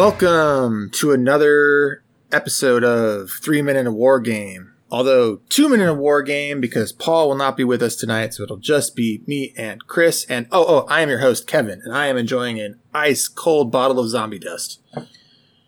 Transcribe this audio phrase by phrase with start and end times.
[0.00, 4.72] Welcome to another episode of Three Men in a War Game.
[4.90, 8.32] Although two men in a war game because Paul will not be with us tonight,
[8.32, 10.24] so it'll just be me and Chris.
[10.24, 13.70] And oh, oh, I am your host Kevin, and I am enjoying an ice cold
[13.70, 14.80] bottle of zombie dust.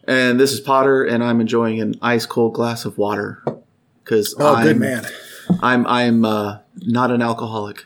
[0.05, 3.44] And this is Potter, and I'm enjoying an ice cold glass of water
[4.02, 5.05] because Oh, I'm, good man.
[5.60, 7.84] I'm I'm uh, not an alcoholic.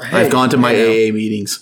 [0.00, 0.84] Hey, I've gone to my know.
[0.84, 1.60] AA meetings.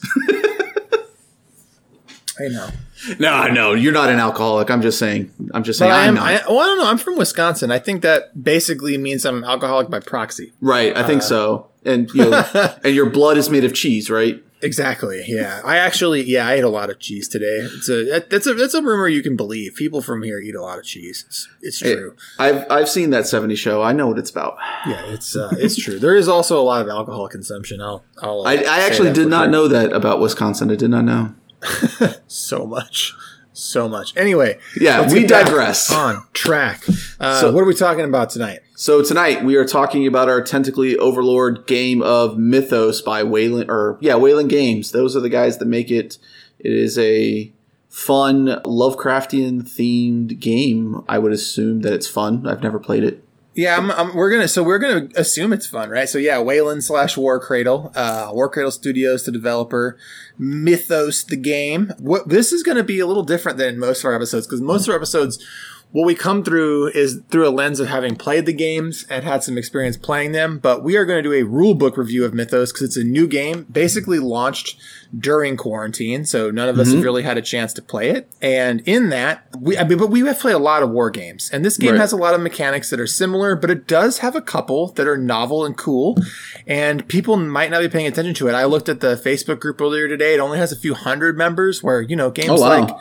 [2.39, 2.69] I know.
[3.19, 4.71] no, I no, you're not an alcoholic.
[4.71, 5.31] I'm just saying.
[5.55, 5.93] I'm just saying.
[5.93, 6.25] I I'm not.
[6.27, 6.87] I, well, I don't know.
[6.91, 7.71] I'm from Wisconsin.
[7.71, 10.53] I think that basically means I'm an alcoholic by proxy.
[10.61, 10.97] right.
[10.97, 11.69] I Uh, think so.
[11.85, 12.45] And you know,
[12.85, 14.43] and your blood is made of cheese, right?
[14.61, 15.23] Exactly.
[15.29, 15.61] Yeah.
[15.65, 17.61] I actually, yeah, I ate a lot of cheese today.
[17.61, 19.77] It's a that's a that's a rumor you can believe.
[19.77, 21.25] People from here eat a lot of cheese.
[21.29, 22.17] It's, it's Hey, true.
[22.41, 23.83] I've I've seen that 70 show.
[23.83, 24.57] I know what it's about.
[24.85, 26.01] Yeah, it's uh, it's true.
[26.01, 27.81] There is also a lot of alcohol consumption.
[27.81, 28.45] I'll I'll.
[28.49, 29.51] I, I actually did not sure.
[29.53, 30.73] know that about Wisconsin.
[30.73, 31.35] I did not know.
[32.27, 33.15] so much,
[33.53, 34.17] so much.
[34.17, 35.93] Anyway, Yeah, we digress.
[35.93, 36.85] On track.
[37.21, 38.61] Uh, So- what are we talking about tonight?
[38.77, 43.99] So tonight we are talking about our tentacly overlord game of Mythos by Wayland or
[44.01, 44.93] yeah, Wayland Games.
[44.93, 46.19] Those are the guys that make it.
[46.61, 47.53] It is a
[47.89, 51.03] fun Lovecraftian themed game.
[51.09, 52.47] I would assume that it's fun.
[52.47, 53.25] I've never played it.
[53.59, 54.47] Yeah, I'm, I'm, we're gonna.
[54.47, 56.09] So we're gonna assume it's fun, right?
[56.09, 59.99] So yeah, Wayland slash War Cradle, uh, War Cradle Studios, the developer,
[60.39, 61.93] Mythos, the game.
[61.99, 64.87] What this is gonna be a little different than most of our episodes because most
[64.87, 65.45] of our episodes,
[65.91, 69.43] what we come through is through a lens of having played the games and had
[69.43, 70.59] some experience playing them.
[70.59, 73.05] But we are going to do a rule book review of Mythos because it's a
[73.05, 74.77] new game, basically launched
[75.19, 77.05] during quarantine, so none of us have mm-hmm.
[77.05, 78.31] really had a chance to play it.
[78.43, 81.49] And in that, we I mean, but we have played a lot of war games,
[81.51, 82.01] and this game Right.
[82.01, 85.09] has a lot of mechanics that are similar, but it does have a couple that
[85.09, 86.19] are novel and cool,
[86.67, 88.53] and people might not be paying attention to it.
[88.53, 91.83] I looked at the Facebook group earlier today; it only has a few hundred members.
[91.83, 92.81] Where you know games Oh, wow.
[92.81, 92.97] like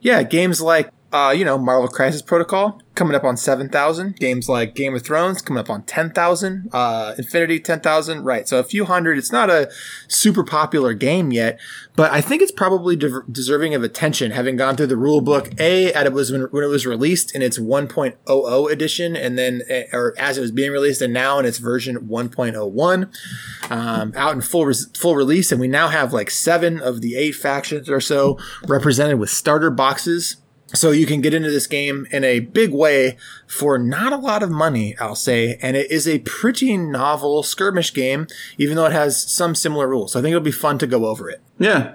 [0.00, 4.16] yeah, games like uh, you know, Marvel Crisis Protocol coming up on seven thousand.
[4.16, 6.68] Games like Game of Thrones coming up on ten thousand.
[6.70, 8.24] Uh, Infinity ten thousand.
[8.24, 9.16] Right, so a few hundred.
[9.16, 9.70] It's not a
[10.06, 11.58] super popular game yet,
[11.96, 14.32] but I think it's probably de- deserving of attention.
[14.32, 17.34] Having gone through the rule book, a at it was when, when it was released
[17.34, 21.38] in its 1.00 edition, and then eh, or as it was being released, and now
[21.38, 26.30] in its version 1.01, um, out in full full release, and we now have like
[26.30, 30.36] seven of the eight factions or so represented with starter boxes.
[30.74, 34.42] So you can get into this game in a big way for not a lot
[34.42, 38.26] of money, I'll say, and it is a pretty novel skirmish game,
[38.58, 40.12] even though it has some similar rules.
[40.12, 41.40] So I think it'll be fun to go over it.
[41.58, 41.94] Yeah,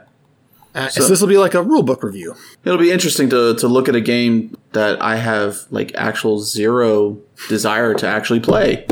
[0.73, 2.33] Uh, so, this will be like a rule book review.
[2.66, 7.19] it'll be interesting to to look at a game that I have like actual zero
[7.50, 8.88] desire to actually play.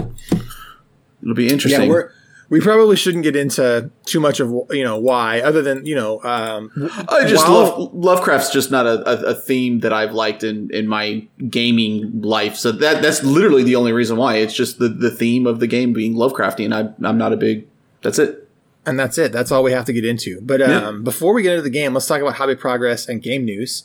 [1.23, 1.81] It'll be interesting.
[1.83, 2.11] Yeah, we're,
[2.51, 6.21] we probably shouldn't get into too much of you know why, other than you know.
[6.21, 6.69] Um,
[7.09, 10.69] I just while- love Lovecraft's just not a, a, a theme that I've liked in,
[10.71, 12.57] in my gaming life.
[12.57, 14.35] So that that's literally the only reason why.
[14.35, 16.73] It's just the, the theme of the game being Lovecraftian.
[16.73, 17.67] I I'm not a big.
[18.01, 18.49] That's it.
[18.85, 19.31] And that's it.
[19.31, 20.41] That's all we have to get into.
[20.41, 20.91] But um, Yeah.
[21.03, 23.83] before we get into the game, let's talk about hobby progress and game news.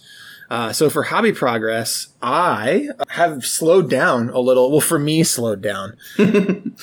[0.49, 4.71] Uh, so for hobby progress, I have slowed down a little.
[4.71, 5.97] Well, for me, slowed down.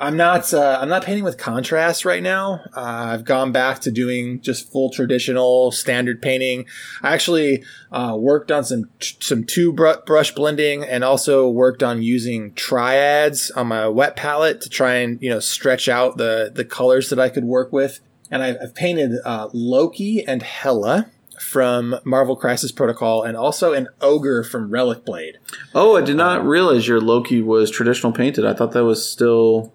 [0.00, 0.54] I'm not.
[0.54, 2.60] Uh, I'm not painting with contrast right now.
[2.76, 6.66] Uh, I've gone back to doing just full traditional standard painting.
[7.02, 12.00] I actually uh, worked on some some two br- brush blending and also worked on
[12.00, 16.64] using triads on my wet palette to try and you know stretch out the the
[16.64, 17.98] colors that I could work with.
[18.30, 21.10] And I've, I've painted uh, Loki and Hela
[21.40, 25.38] from Marvel Crisis Protocol, and also an ogre from Relic Blade.
[25.74, 28.44] Oh, I did not realize your Loki was traditional painted.
[28.44, 29.72] I thought that was still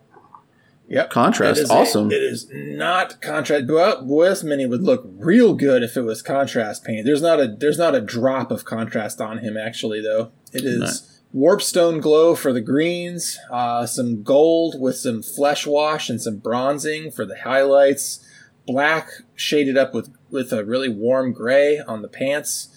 [0.89, 1.09] Yep.
[1.09, 1.59] contrast.
[1.59, 2.11] It is a- awesome.
[2.11, 3.67] it is not contrast.
[3.67, 7.05] but Well, Mini would look real good if it was contrast paint.
[7.05, 10.31] There's not a there's not a drop of contrast on him actually though.
[10.51, 11.19] It is Nice.
[11.33, 17.09] warpstone glow for the greens, uh, some gold with some flesh wash and some bronzing
[17.11, 18.19] for the highlights,
[18.67, 22.69] black shaded up with with a really warm gray on the pants.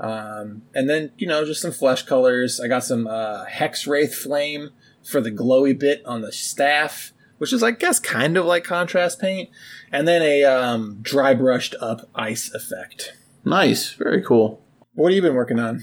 [0.00, 2.58] Um, and then you know just some flesh colors.
[2.58, 4.70] I got some uh, hex wraith flame
[5.04, 9.18] for the glowy bit on the staff, which is I guess kind of like contrast
[9.18, 9.48] paint,
[9.90, 13.14] and then a um, dry brushed up ice effect.
[13.46, 13.92] nice.
[13.94, 14.62] Very cool.
[14.92, 15.82] What have you been working on?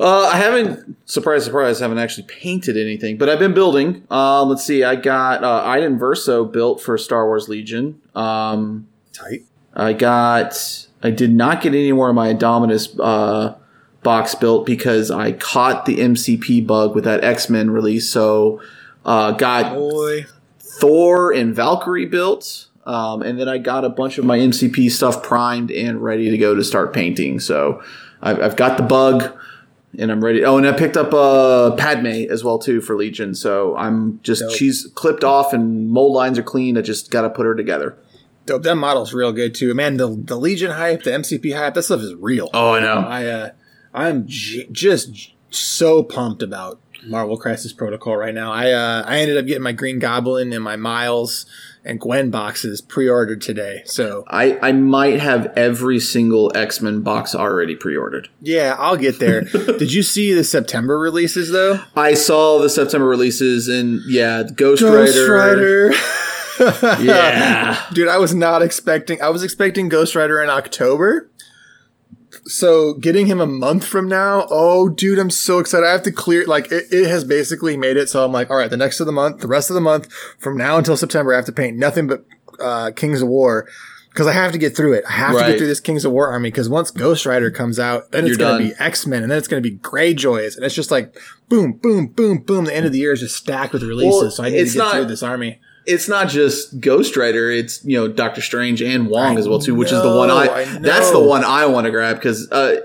[0.00, 4.04] Uh, I haven't, surprise, surprise, haven't actually painted anything, but I've been building.
[4.10, 8.02] Uh, let's see, I got uh, Iden Verso built for Star Wars Legion.
[8.14, 9.44] Um, Tight.
[9.74, 13.54] I got, I did not get any more of my Indomitus uh,
[14.02, 18.08] box built because I caught the MCP bug with that X Men release.
[18.10, 18.60] So,
[19.04, 20.26] uh, got Boy.
[20.80, 22.66] Thor and Valkyrie built.
[22.84, 26.38] Um, and then I got a bunch of my MCP stuff primed and ready to
[26.38, 27.40] go to start painting.
[27.40, 27.82] So
[28.22, 29.36] I've, I've got the bug,
[29.98, 30.44] and I'm ready.
[30.44, 33.34] Oh, and I picked up uh, Padme as well too for Legion.
[33.34, 34.52] So I'm just Dope.
[34.54, 36.78] she's clipped off and mold lines are clean.
[36.78, 37.96] I just got to put her together.
[38.44, 38.62] Dope.
[38.62, 39.96] That model's real good too, man.
[39.96, 42.50] The the Legion hype, the MCP hype, that stuff is real.
[42.54, 42.98] Oh, I know.
[43.00, 43.50] I uh,
[43.92, 48.52] I'm j- just j- so pumped about Marvel Crisis Protocol right now.
[48.52, 51.46] I uh, I ended up getting my Green Goblin and my Miles
[51.84, 53.82] and Gwen boxes pre-ordered today.
[53.86, 58.28] So I, I might have every single X Men box already pre ordered.
[58.40, 59.42] yeah, I'll get there.
[59.52, 61.80] Did you see the September releases though?
[61.94, 65.92] I saw the September releases, and yeah, Ghost, Rider.
[67.00, 67.84] Yeah.
[67.92, 71.30] Dude, I was not expecting I was expecting Ghost Rider in October.
[72.44, 75.86] So getting him a month from now, oh dude, I'm so excited.
[75.86, 78.56] I have to clear like it, it has basically made it so I'm like, all
[78.56, 81.32] right, the next of the month, the rest of the month, from now until September,
[81.32, 82.24] I have to paint nothing but
[82.60, 83.68] uh Kings of War.
[84.10, 85.04] Because I have to get through it.
[85.06, 86.50] I have to get through this Kings of War army.
[86.50, 89.36] Because once Ghost Rider comes out, then it's going to be X Men, and then
[89.36, 91.14] it's going to be Greyjoys, and it's just like
[91.50, 92.64] boom, boom, boom, boom.
[92.64, 94.22] The end of the year is just stacked with releases.
[94.22, 95.60] Well, so I need to get not- through this army.
[95.86, 99.58] It's not just Ghost Rider; it's you know Doctor Strange and Wong I as well
[99.58, 102.50] too, which is the one I, I that's the one I want to grab because
[102.50, 102.80] uh,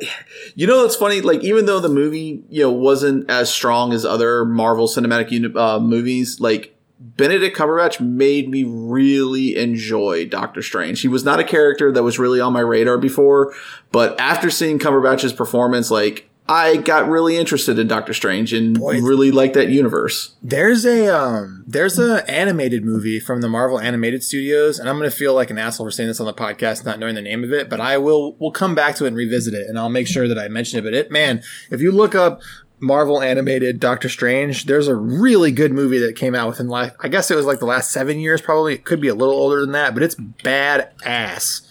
[0.56, 1.22] you know it's funny.
[1.22, 5.56] Like even though the movie you know wasn't as strong as other Marvel Cinematic Uni-
[5.56, 11.02] uh, movies, like Benedict Cumberbatch made me really enjoy Doctor Strange.
[11.02, 13.54] He was not a character that was really on my radar before,
[13.92, 19.00] but after seeing Cumberbatch's performance, like I got really interested in Doctor Strange and Boy.
[19.00, 20.36] really liked that universe.
[20.44, 25.12] There's a um there's a animated movie from the Marvel Animated Studios, and I'm gonna
[25.12, 27.54] feel like an asshole for saying this on the podcast, not knowing the name of
[27.54, 30.08] it, but I will we'll come back to it and revisit it, and I'll make
[30.08, 30.82] sure that I mention it.
[30.82, 32.42] But it man, if you look up
[32.82, 37.08] Marvel animated Doctor Strange, there's a really good movie that came out within like I
[37.08, 38.74] guess it was like the last seven years, probably.
[38.74, 41.62] It could be a little older than that, but it's badass.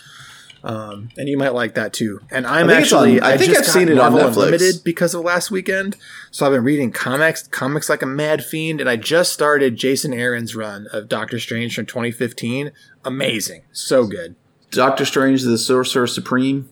[0.62, 2.20] Um, and you might like that too.
[2.30, 4.36] And I'm I it's on- actually I think just I've seen it on Marvel Netflix.
[4.44, 5.96] Unlimited because of last weekend.
[6.30, 10.12] So I've been reading comics, comics like a mad fiend, and I just started Jason
[10.12, 12.72] Aaron's run of Doctor Strange from 2015.
[13.04, 14.36] Amazing, so good.
[14.70, 16.68] Doctor Strange, the Sorcerer Supreme.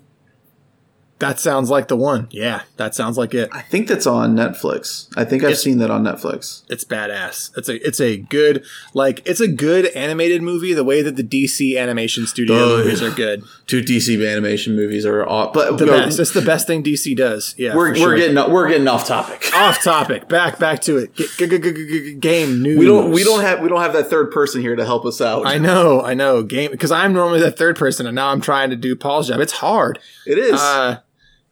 [1.21, 2.29] That sounds like the one.
[2.31, 3.49] Yeah, that sounds like it.
[3.53, 5.09] I think that's on Netflix.
[5.17, 6.63] I think I've It's- seen that on Netflix.
[6.69, 7.51] It's badass.
[7.57, 10.75] It's a it's a good like it's a good animated movie.
[10.75, 15.27] The way that the DC animation studio movies are good, Two DC animation movies are
[15.29, 16.21] off, but the best.
[16.21, 17.55] It's the best thing DC does.
[17.59, 18.17] Yeah, we're we're sure.
[18.17, 19.51] getting we're getting off topic.
[19.55, 20.29] off topic.
[20.29, 21.15] Back back to it.
[21.17, 22.79] G- g- g- g- g- game news.
[22.79, 25.21] We don't we don't have we don't have that third person here to help us
[25.21, 25.47] out.
[25.47, 26.43] I know, I know.
[26.45, 29.41] Game because I'm normally that third person, and now I'm trying to do Paul's job.
[29.41, 29.99] It's hard.
[30.25, 30.61] it is.
[30.61, 31.01] Uh,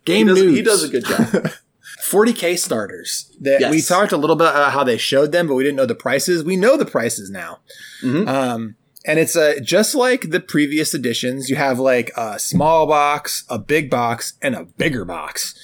[0.06, 0.56] he, game does, news.
[0.56, 1.26] he does a good job.
[2.02, 3.32] 40k starters.
[3.40, 3.70] That Yes.
[3.70, 5.94] we talked a little bit about how they showed them, but we didn't know the
[5.94, 6.44] prices.
[6.44, 7.58] We know the prices now.
[8.02, 8.28] Mhm.
[8.28, 11.48] Um, and it's uh, just like the previous editions.
[11.48, 15.54] You have like a small box, a big box, and a bigger box.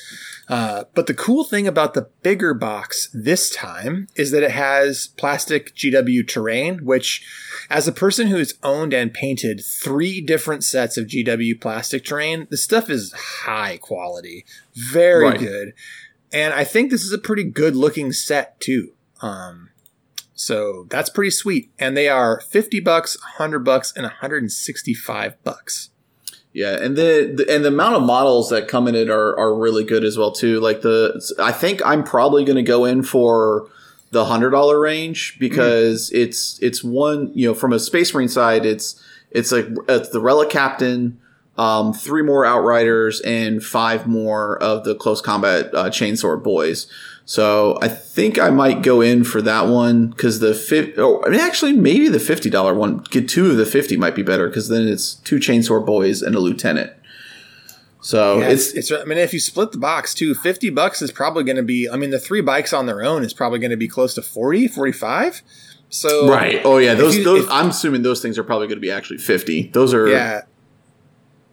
[0.53, 5.07] Uh, but the cool thing about the bigger box this time is that it has
[5.17, 7.25] plastic GW terrain, which,
[7.71, 12.59] as a person who's owned and painted three different sets of GW plastic terrain, the
[12.59, 13.15] stuff is
[13.47, 14.45] high quality,
[14.75, 15.41] very Right.
[15.41, 15.73] good.
[16.35, 18.93] And I think this is a pretty good looking set too.
[19.23, 19.71] Um,
[20.35, 21.71] so that's pretty sweet.
[21.79, 25.89] And they are 50 bucks, 100 bucks, and 165 bucks.
[26.53, 29.55] Yeah, and the, the and the amount of models that come in it are are
[29.55, 30.61] really good as well too.
[30.61, 33.69] Like the I think I'm probably going to go in for
[34.11, 38.67] the hundred dollar range because it's it's one you know from a Space Marine side
[38.67, 41.19] it's it's like it's the Relic Captain,
[41.57, 46.87] um, three more Outriders, and five more of the close combat uh, chainsword boys.
[47.25, 51.29] So I think I might go in for that one because the fi- oh, I
[51.31, 54.49] mean actually maybe the fifty dollar one get two of the fifty might be better
[54.49, 56.93] because then it's two chainsaw boys and a lieutenant.
[58.01, 61.13] So Yeah, it's it's, I mean, if you split the box too, 50 bucks is
[61.13, 63.71] probably going to be, I mean, the three bikes on their own is probably going
[63.71, 65.43] to be close to 40, 45.
[65.89, 66.61] So, right.
[66.65, 68.91] Oh yeah, those you- those if- I'm assuming those things are probably going to be
[68.91, 69.69] actually fifty.
[69.69, 70.41] Those are Yeah.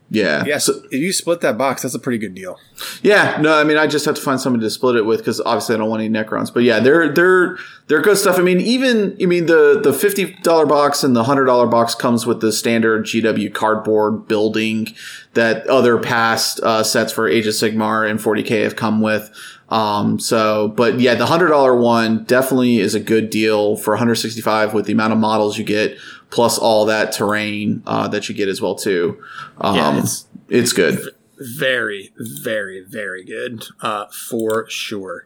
[0.09, 0.65] Yeah Yes.
[0.65, 2.59] So- if you split that box, that's a pretty good deal.
[3.03, 5.39] Yeah, no, I mean, I just have to find somebody to split it with because
[5.41, 6.53] obviously I don't want any Necrons.
[6.53, 8.39] But yeah, they're they're they're good stuff.
[8.39, 11.93] I mean, even I mean the the fifty dollar box and the hundred dollar box
[11.95, 14.87] comes with the standard GW cardboard building
[15.33, 19.29] that other past uh, sets for Age of Sigmar and 40k have come with.
[19.69, 24.73] Um, so, but yeah, the hundred dollar one definitely is a good deal for 165
[24.73, 25.95] with the amount of models you get
[26.29, 29.21] plus all that terrain uh, that you get as well too.
[29.59, 30.99] Um, Yeah, it's- it's good.
[31.39, 33.65] Very, very, very good.
[33.81, 35.25] Uh, for sure.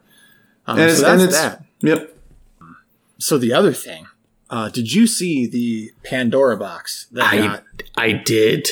[0.68, 1.64] Um, And it's, so that's and that.
[1.82, 2.18] yep.
[3.18, 4.08] So the other thing,
[4.50, 7.64] uh, did you see the Pandora box that I got
[7.96, 8.68] I did.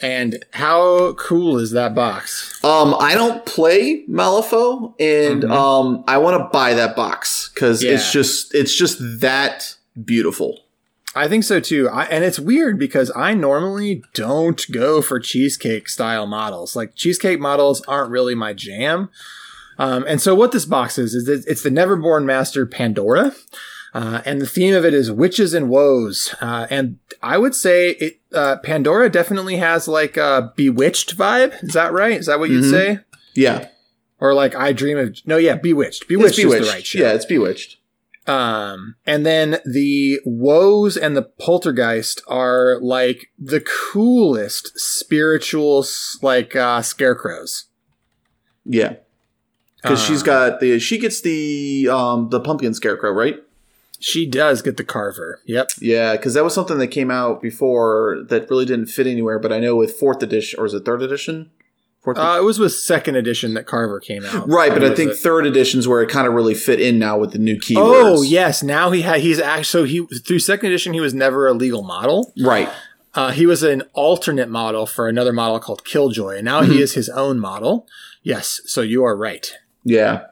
[0.00, 2.58] And how cool is that box?
[2.64, 5.50] Um, I don't play Malifaux, and Mhm.
[5.50, 10.63] um, I want to buy that box because it's just it's just that beautiful.
[11.16, 11.88] I think so too.
[11.88, 16.74] I, and it's weird because I normally don't go for cheesecake style models.
[16.74, 19.10] Like cheesecake models aren't really my jam.
[19.78, 23.32] Um, and so what this box is is it's the Neverborn Master Pandora.
[23.92, 26.34] Uh, and the theme of it is witches and woes.
[26.40, 31.62] Uh, and I would say it, uh, Pandora definitely has like a bewitched vibe.
[31.62, 32.18] Is that right?
[32.18, 32.70] Is that what you'd Mhm.
[32.72, 32.98] say?
[33.36, 33.68] Yeah,
[34.20, 36.08] Or like I dream of, no, yeah, bewitched.
[36.08, 36.62] Bewitched, bewitched.
[36.62, 36.98] is the right show.
[36.98, 37.76] Yeah, it's bewitched.
[38.26, 45.84] Um, and then the woes and the poltergeist are like the coolest spiritual,
[46.22, 47.66] like uh, scarecrows.
[48.64, 48.94] Yeah,
[49.82, 53.42] because she's got the she gets the um the pumpkin scarecrow right.
[54.00, 55.40] She does get the carver.
[55.46, 55.70] Yep.
[55.80, 59.38] Yeah, because that was something that came out before that really didn't fit anywhere.
[59.38, 61.50] But I know with fourth edition or is it third edition?
[62.04, 64.46] Fourth Uh, it was with second edition that Carver came out.
[64.48, 67.16] right, but I think it- third edition's where it kind of really fit in now
[67.18, 67.76] with the new keywords.
[68.18, 69.20] Oh yes, now he had.
[69.20, 72.32] He's actually so he through second edition he was never a legal model.
[72.42, 72.68] right.
[73.16, 76.80] Uh, he was an alternate model for another model called Killjoy, and now he Mhm.
[76.80, 77.86] is his own model.
[78.24, 79.52] Yes, so you are right.
[79.84, 80.22] Yeah,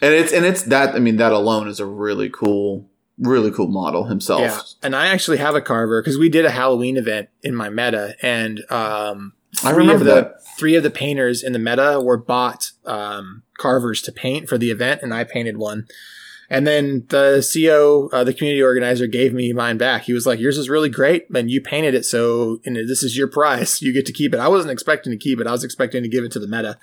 [0.00, 0.94] and it's and it's that.
[0.94, 2.88] I mean, that alone is a really cool,
[3.18, 4.40] really cool model himself.
[4.40, 7.68] Yeah, and I actually have a carver because we did a Halloween event in my
[7.68, 10.34] meta, and um, I remember the, that.
[10.58, 14.70] Three of the painters in the meta were bought um, carvers to paint for the
[14.70, 15.86] event, and I painted one.
[16.50, 20.02] And then the CO, uh, the community organizer, gave me mine back.
[20.02, 23.16] He was like, "Yours is really great, and you painted it, so and this is
[23.16, 23.80] your prize.
[23.80, 26.08] You get to keep it." I wasn't expecting to keep it; I was expecting to
[26.08, 26.78] give it to the meta.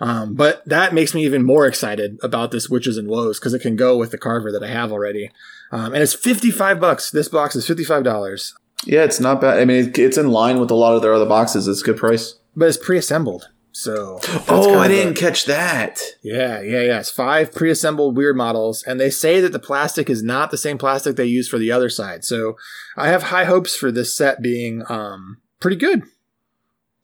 [0.00, 3.62] Um, but that makes me even more excited about this Witches and Woes because it
[3.62, 5.30] can go with the carver that I have already.
[5.70, 7.10] Um, and it's 55 bucks.
[7.10, 8.52] This box is $55,
[8.84, 9.58] Yeah, it's not bad.
[9.58, 11.66] I mean, it, it's in line with a lot of their other boxes.
[11.68, 12.38] It's a good price.
[12.56, 13.48] but it's pre-assembled.
[13.76, 16.00] So oh, I didn't catch that.
[16.22, 17.00] Yeah, yeah, yeah.
[17.00, 20.78] It's five pre-assembled weird models, and they say that the plastic is not the same
[20.78, 22.24] plastic they use for the other side.
[22.24, 22.56] So
[22.96, 26.04] I have high hopes for this set being um, pretty good.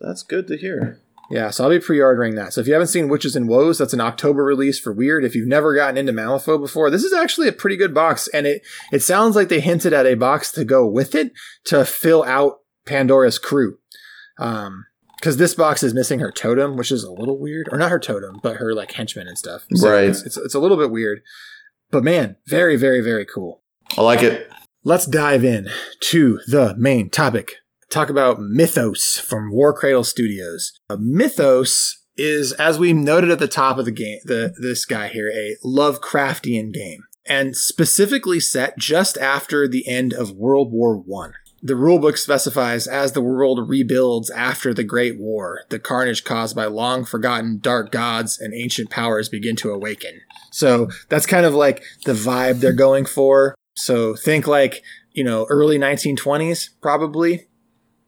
[0.01, 1.01] That's good to hear.
[1.31, 2.53] Yeah, so I'll be pre-ordering that.
[2.53, 5.25] So if you haven't seen Witches and Woes, that's an October release for Weird.
[5.25, 8.47] If you've never gotten into Malifaux before, this is actually a pretty good box, and
[8.47, 11.33] it it sounds like they hinted at a box to go with it
[11.67, 13.79] to fill out Pandora's crew.
[14.39, 14.87] Um,
[15.21, 17.99] because this box is missing her totem, which is a little weird, or not her
[17.99, 19.67] totem, but her like henchmen and stuff.
[19.75, 20.05] So Right.
[20.05, 21.21] It's, it's it's a little bit weird,
[21.91, 23.63] but man, very very very cool.
[23.97, 24.51] I like it.
[24.83, 25.69] Let's dive in
[26.01, 27.57] to the main topic.
[27.91, 30.79] Talk about Mythos from War Cradle Studios.
[30.89, 35.09] Uh, Mythos is, as we noted at the top of the game, the this guy
[35.09, 41.33] here, a Lovecraftian game, and specifically set just after the end of World War One.
[41.63, 46.67] The rulebook specifies as the world rebuilds after the Great War, the carnage caused by
[46.67, 50.21] long forgotten dark gods and ancient powers begin to awaken.
[50.53, 53.57] So that's kind of like the vibe they're going for.
[53.75, 57.49] So think like, you know, early 1920s, probably.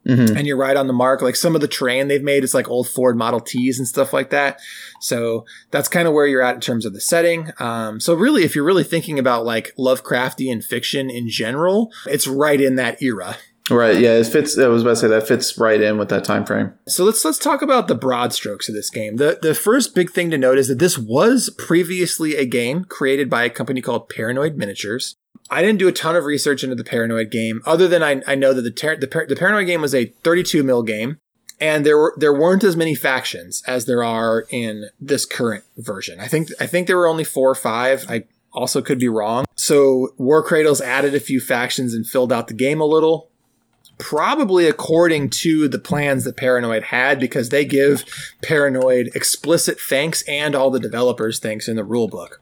[0.07, 0.37] Mm-hmm.
[0.37, 1.23] And you're right on the mark.
[1.23, 4.13] Like some of the terrain they've made is like old Ford Model Ts and stuff
[4.13, 4.61] like that.
[5.01, 7.53] So that's kind of where you're at in terms of the setting.
[7.59, 12.61] Um, so really, if you're really thinking about like Lovecraftian fiction in general, it's right
[12.61, 13.37] in that era.
[13.71, 13.99] Right.
[13.99, 14.15] Yeah.
[14.15, 14.59] It fits.
[14.59, 16.73] I was about to say that fits right in with that time frame.
[16.89, 19.17] So let's let's talk about the broad strokes of this game.
[19.17, 23.31] The the first big thing to note is that this was previously a game created
[23.31, 25.17] by a company called Paranoid Miniatures.
[25.51, 28.35] I didn't do a ton of research into the Paranoid game, other than I, I
[28.35, 31.19] know that the, ter- the Par- the Paranoid game was a 32 mil game,
[31.61, 36.21] and there were there weren't as many factions as there are in this current version.
[36.21, 38.07] I think I think there were only four or five.
[38.09, 39.45] I also could be wrong.
[39.55, 43.31] So War Cradles added a few factions and filled out the game a little
[44.03, 48.05] probably according to the plans that Paranoid had, because they give
[48.43, 52.33] Paranoid explicit thanks and all the developers thanks in the rulebook.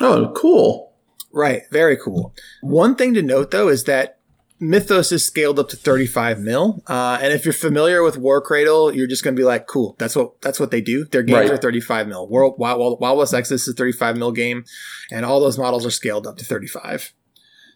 [0.00, 0.92] Oh, cool.
[1.34, 2.32] Right, very cool.
[2.62, 4.18] One thing to note though is that
[4.60, 8.94] Mythos is scaled up to 35 mil, uh, and if you're familiar with War Cradle,
[8.94, 11.50] you're just going to be like, "Cool, that's what that's what they do." Their games
[11.50, 11.50] Right.
[11.50, 12.28] are 35 mil.
[12.28, 14.64] World Wild, Wild, Wild West Exodus is a 35 mil game,
[15.10, 17.12] and all those models are scaled up to 35.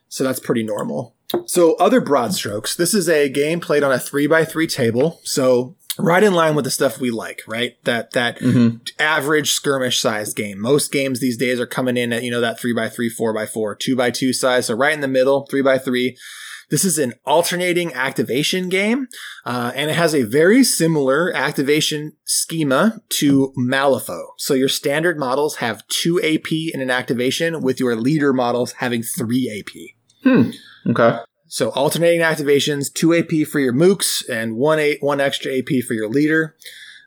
[0.09, 1.17] So that's pretty normal.
[1.47, 2.75] So other broad strokes.
[2.77, 5.21] This is a game played on a three by three table.
[5.25, 7.73] So right in line with the stuff we like, right?
[7.85, 8.77] That that Mm-hmm.
[8.99, 10.61] average skirmish sized game.
[10.61, 13.35] Most games these days are coming in at, you know, that three by three, four
[13.35, 14.67] by four, two by two size.
[14.67, 16.17] So right in the middle, three by three.
[16.71, 19.07] This is an alternating activation game,
[19.47, 24.33] uh, and it has a very similar activation schema to Malifaux.
[24.37, 29.03] So your standard models have two AP in an activation, with your leader models having
[29.03, 29.95] three AP.
[30.25, 30.51] Hmm.
[30.91, 31.19] Okay.
[31.49, 35.95] So alternating activations, two AP for your mooks and one eight one extra AP for
[35.95, 36.55] your leader.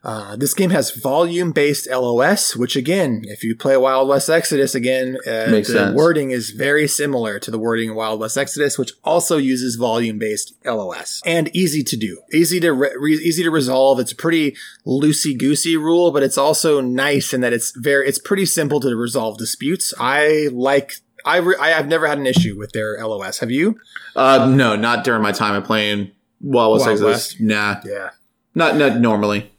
[0.04, 4.74] Uh, this game has volume based LOS, which again, if you play Wild West Exodus
[4.74, 5.96] again, uh, the sense.
[5.96, 10.18] wording is very similar to the wording in Wild West Exodus, which also uses volume
[10.18, 14.00] based LOS and easy to do, easy to re- easy to resolve.
[14.00, 14.56] It's a pretty
[14.88, 18.96] loosey goosey rule, but it's also nice in that it's very it's pretty simple to
[18.96, 19.94] resolve disputes.
[20.00, 20.94] I like.
[21.26, 23.40] I, re- I have never had an issue with their LOS.
[23.40, 23.80] Have you?
[24.16, 26.12] Uh, no, not during my time of playing
[26.42, 27.02] Wild West Wild.
[27.04, 27.40] West?
[27.40, 28.10] Nah, Yeah.
[28.56, 29.52] not not normally.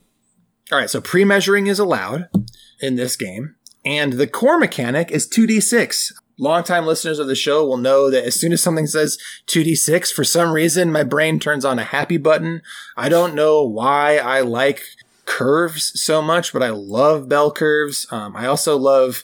[0.70, 2.28] All right, so pre-measuring is allowed
[2.80, 6.12] in this game, and the core mechanic is 2d6.
[6.38, 10.24] Longtime listeners of the show will know that as soon as something says 2d6, for
[10.24, 12.62] some reason my brain turns on a happy button.
[12.96, 14.82] I don't know why I like
[15.24, 18.06] curves so much, but I love bell curves.
[18.10, 19.22] Um, I also love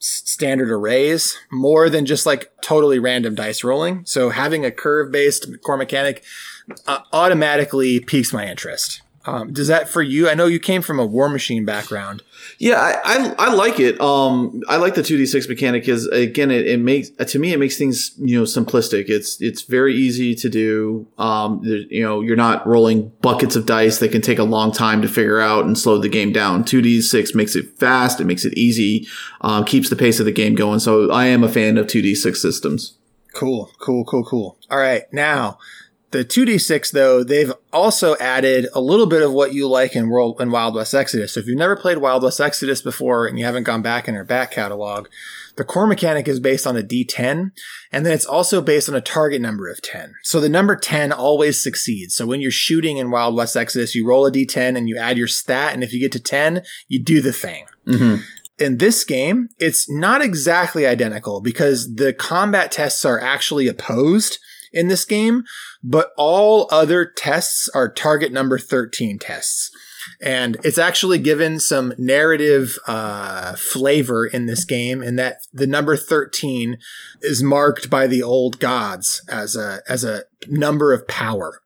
[0.00, 4.04] standard arrays more than just like totally random dice rolling.
[4.06, 6.24] So having a curve based core mechanic
[6.86, 9.02] uh, automatically piques my interest.
[9.26, 10.30] Um, does that for you?
[10.30, 12.22] I know you came from a War Machine background.
[12.58, 14.00] Yeah, I, I, I like it.
[14.00, 17.52] Um, I like the two d six mechanic because again, it, it makes to me
[17.52, 19.10] it makes things you know simplistic.
[19.10, 21.06] It's it's very easy to do.
[21.18, 25.02] Um, you know, you're not rolling buckets of dice that can take a long time
[25.02, 26.64] to figure out and slow the game down.
[26.64, 28.20] Two d six makes it fast.
[28.20, 29.06] It makes it easy.
[29.42, 30.80] Um, keeps the pace of the game going.
[30.80, 32.96] So I am a fan of two d six systems.
[33.34, 34.58] Cool, cool, cool, cool.
[34.70, 35.58] All right, now
[36.10, 40.40] the 2d6 though they've also added a little bit of what you like in World
[40.40, 41.32] in Wild West Exodus.
[41.34, 44.16] So if you've never played Wild West Exodus before and you haven't gone back in
[44.16, 45.08] our back catalog,
[45.56, 47.52] the core mechanic is based on a d10
[47.92, 50.14] and then it's also based on a target number of 10.
[50.22, 52.14] So the number 10 always succeeds.
[52.14, 55.18] So when you're shooting in Wild West Exodus, you roll a d10 and you add
[55.18, 58.22] your stat and if you get to 10, you do the thing Mm-hmm.
[58.58, 64.38] in this game, it's not exactly identical because the combat tests are actually opposed
[64.72, 65.44] in this game,
[65.82, 69.70] but all other tests are target number 13 tests.
[70.22, 75.96] And it's actually given some narrative uh, flavor in this game, in that the number
[75.96, 76.78] 13
[77.20, 81.60] is marked by the old gods as a as a number of power.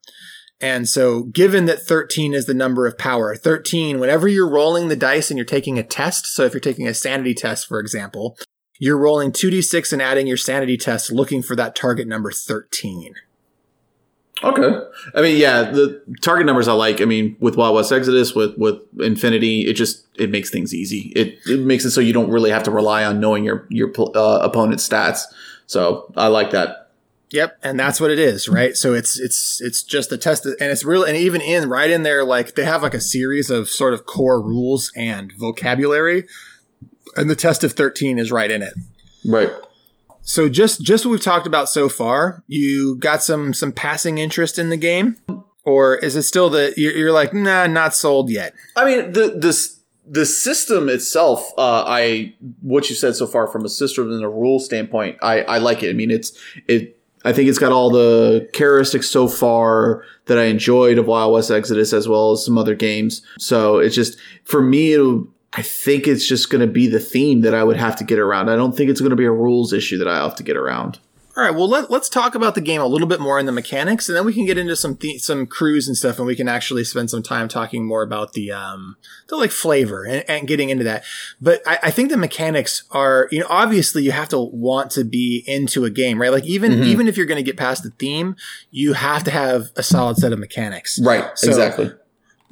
[0.61, 4.97] And so, given that 13 is the number of power, 13, whenever you're rolling the
[4.97, 8.37] dice and you're taking a test, so if you're taking a sanity test, for example,
[8.79, 13.15] you're rolling 2d6 and adding your sanity test looking for that target number 13.
[14.43, 14.81] Okay.
[15.15, 17.01] I mean, yeah, the target numbers I like.
[17.01, 21.13] I mean, with Wild West Exodus, with with Infinity, it just it makes things easy.
[21.15, 23.93] It it makes it so you don't really have to rely on knowing your your
[23.99, 25.23] uh, opponent's stats.
[25.67, 26.91] So I like that.
[27.31, 28.77] Yep, and that's what it is, right?
[28.77, 32.03] So it's it's it's just a test, and it's real, and even in right in
[32.03, 36.27] there, like they have like a series of sort of core rules and vocabulary,
[37.17, 38.75] and the test of thirteen is right in it.
[39.25, 39.51] Right.
[40.23, 44.59] So just just what we've talked about so far, you got some some passing interest
[44.59, 45.17] in the game,
[45.65, 48.55] or is it still the you're, you're like nah, not sold yet?
[48.75, 53.65] I mean, the this the system itself, uh, I what you said so far from
[53.65, 55.91] a system and a rule standpoint, I I like it.
[55.91, 56.33] I mean, it's
[56.69, 56.99] it.
[57.27, 61.51] I think it's got all the characteristics so far that I enjoyed of Wild West
[61.51, 63.23] Exodus as well as some other games.
[63.39, 67.43] So it's just for me, it'll, I think it's just going to be the theme
[67.43, 68.49] that I would have to get around.
[68.49, 70.57] I don't think it's going to be a rules issue that I have to get
[70.57, 70.99] around.
[71.37, 73.51] All right, well let, let's talk about the game a little bit more in the
[73.51, 76.37] mechanics, and then we can get into some th- some crews and stuff, and we
[76.37, 78.95] can actually spend some time talking more about the um
[79.29, 81.03] the like flavor and, and getting into that.
[81.41, 85.03] But I, I think the mechanics are you know obviously you have to want to
[85.03, 86.31] be into a game, right?
[86.31, 86.85] Like even Mhm.
[86.85, 88.37] even if you're going to get past the theme,
[88.71, 91.01] you have to have a solid set of mechanics.
[91.03, 91.25] Right.
[91.37, 91.91] So- exactly.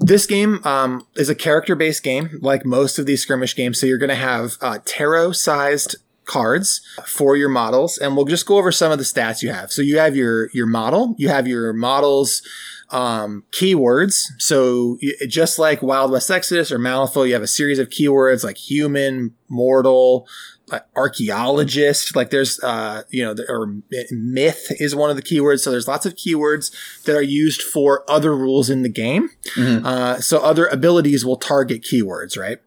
[0.05, 3.81] This game um, is a character based game, like most of these skirmish games.
[3.81, 8.47] So you're going to have uh, tarot sized cards for your models, and we'll just
[8.47, 9.71] go over some of the stats you have.
[9.71, 12.43] So you have your your model, you have your models.
[12.91, 14.25] Um, keywords.
[14.37, 18.59] So just like Wild West Exodus or Malifaux, you have a series of keywords like
[18.59, 20.29] human, mortal,
[20.73, 22.17] like archaeologist.
[22.17, 23.75] Like there's, uh, you know, or
[24.11, 25.61] myth is one of the keywords.
[25.61, 26.73] So there's lots of keywords
[27.05, 29.31] that are used for other rules in the game.
[29.57, 29.85] Mhm.
[29.85, 32.59] Uh, so other abilities will target keywords, right?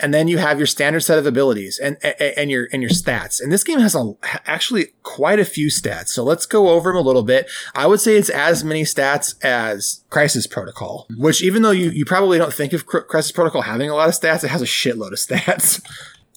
[0.00, 2.90] And then you have your standard set of abilities and, and, and your, and your
[2.90, 3.40] stats.
[3.40, 6.08] And this game has a, actually quite a few stats.
[6.08, 7.48] So let's go over them a little bit.
[7.76, 12.04] I would say it's as many stats as Crisis Protocol, which even though you, you
[12.04, 15.12] probably don't think of Crisis Protocol having a lot of stats, it has a shitload
[15.12, 15.80] of stats.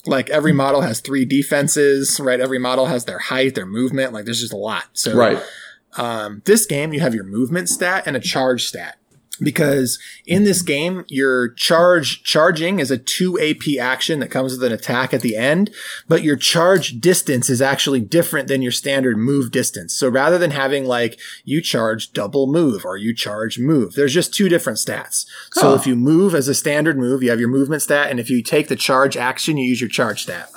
[0.08, 2.40] Like every model has three defenses, right?
[2.40, 4.14] Every model has their height, their movement.
[4.14, 4.86] Like there's just a lot.
[4.94, 5.42] So Right.
[5.98, 8.98] um, this game, you have your movement stat and a charge stat.
[9.42, 14.64] Because in this game your charge charging is a 2 AP action that comes with
[14.64, 15.70] an attack at the end
[16.08, 19.94] but your charge distance is actually different than your standard move distance.
[19.94, 24.34] So rather than having like you charge double move or you charge move there's just
[24.34, 25.26] two different stats.
[25.54, 28.30] So if you move as a standard move you have your movement stat and if
[28.30, 30.50] you take the charge action you use your charge stat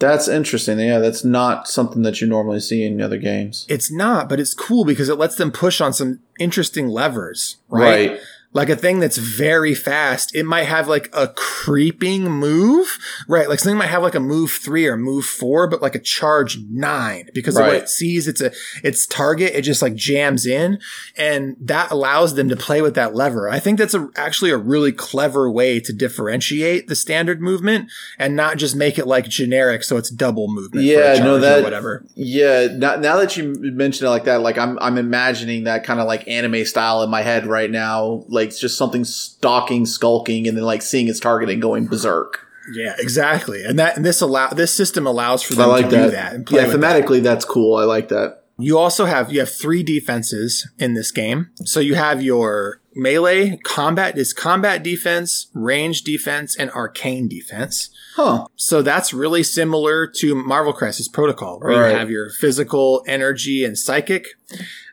[0.00, 0.80] That's interesting.
[0.80, 3.66] Yeah, that's not something that you normally see in other games.
[3.68, 8.10] it's not but it's cool because it lets them push on some interesting levers right.
[8.10, 8.20] Right.
[8.52, 13.48] Like a thing that's very fast, it might have like a creeping move, right?
[13.48, 16.58] Like something might have like a move three or move four, but like a charge
[16.68, 18.50] nine because of what it sees it's a
[18.82, 19.52] its target.
[19.54, 20.80] It just like jams in,
[21.16, 23.48] and that allows them to play with that lever.
[23.48, 28.34] I think that's a, actually a really clever way to differentiate the standard movement and
[28.34, 30.86] not just make it like generic, so it's double movement.
[30.86, 32.04] Yeah, no, that- whatever.
[32.16, 36.00] Yeah, now, now that you mention it like that, like I'm I'm imagining that kind
[36.00, 40.48] of like anime style in my head right now, like it's just something stalking, skulking,
[40.48, 42.46] and then like seeing its target and going berserk.
[42.72, 43.64] Yeah, exactly.
[43.64, 46.04] And that and this allow this system allows for I them like to that.
[46.04, 47.04] do that and play yeah, with that.
[47.06, 47.76] thematically, that's cool.
[47.76, 48.44] I like that.
[48.58, 51.50] You also have you have three defenses in this game.
[51.64, 57.90] So you have your melee combat is combat defense, range defense, and arcane defense.
[58.14, 58.46] Huh.
[58.56, 61.92] So that's really similar to Marvel Crisis Protocol, where Right.
[61.92, 64.26] you have your physical, energy, and psychic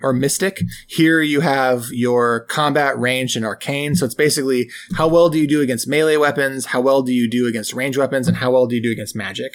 [0.01, 0.61] or mystic.
[0.87, 3.95] Here you have your combat, range, and arcane.
[3.95, 7.27] So it's basically how well do you do against melee weapons, how well do you
[7.29, 9.53] do against range weapons, and how well do you do against magic.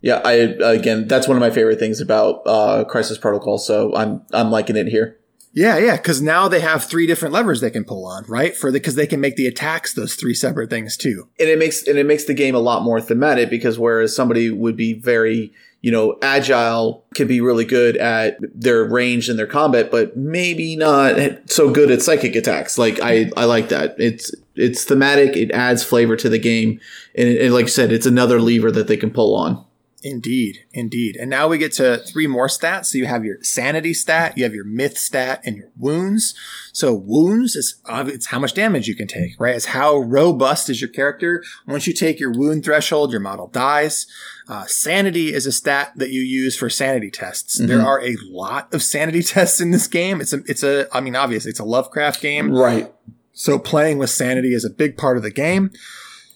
[0.00, 3.58] Yeah, I again, that's one of my favorite things about uh, Crisis Protocol.
[3.58, 5.18] So I'm I'm liking it here.
[5.54, 8.56] Yeah, yeah, because now they have three different levers they can pull on, right?
[8.56, 11.28] For the because they can make the attacks those three separate things too.
[11.38, 14.50] and it makes and it makes the game a lot more thematic because whereas somebody
[14.50, 19.46] would be very you know agile can be really good at their range and their
[19.46, 21.16] combat but maybe not
[21.48, 22.76] so good at psychic attacks.
[22.76, 23.94] Like i i like that.
[23.98, 25.36] It's it's thematic.
[25.36, 26.80] It adds flavor to the game.
[27.16, 29.63] And, and like you said it's another lever that they can pull on
[30.06, 31.16] Indeed, indeed.
[31.16, 32.86] And now we get to three more stats.
[32.86, 36.34] So you have your sanity stat, you have your myth stat, and your wounds.
[36.74, 39.56] So wounds is it's how much damage you can take, right?
[39.56, 41.42] It's how robust is your character.
[41.66, 44.06] Once you take your wound threshold, your model dies.
[44.46, 47.58] Uh, sanity is a stat that you use for sanity tests.
[47.58, 50.20] There are a lot of sanity tests in this game.
[50.20, 52.52] It's a, it's a, I mean, obviously it's a Lovecraft game.
[52.52, 52.92] right
[53.32, 55.70] So playing with sanity is a big part of the game.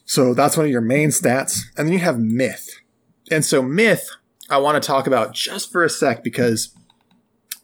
[0.07, 1.65] So that's one of your main stats.
[1.77, 2.78] And then you have myth.
[3.31, 4.09] And so myth,
[4.51, 6.75] I want to talk about just for a sec because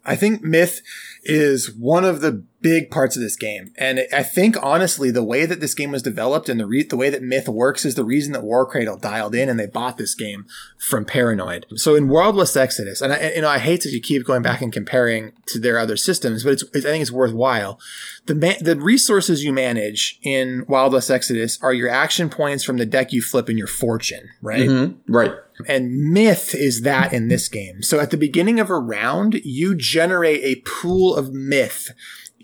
[0.05, 0.81] I think myth
[1.23, 3.73] is one of the big parts of this game.
[3.77, 6.97] And I think honestly, the way that this game was developed and the re- the
[6.97, 9.99] way that myth works is the reason that War Cradle dialed in and they bought
[9.99, 10.47] this game
[10.79, 11.67] from Paranoid.
[11.77, 14.63] So in Wild West Exodus, and I, you know, I hate to keep going back
[14.63, 17.79] and comparing to their other systems, but it's, I think it's worthwhile.
[18.25, 22.79] The ma- the resources you manage in Wild West Exodus are your action points from
[22.79, 24.69] the deck you flip in your fortune, right?
[24.71, 24.95] Mhm.
[25.07, 25.33] right
[25.69, 27.83] And myth is that in this game.
[27.83, 31.91] So at the beginning of a round, you generate a pool of myth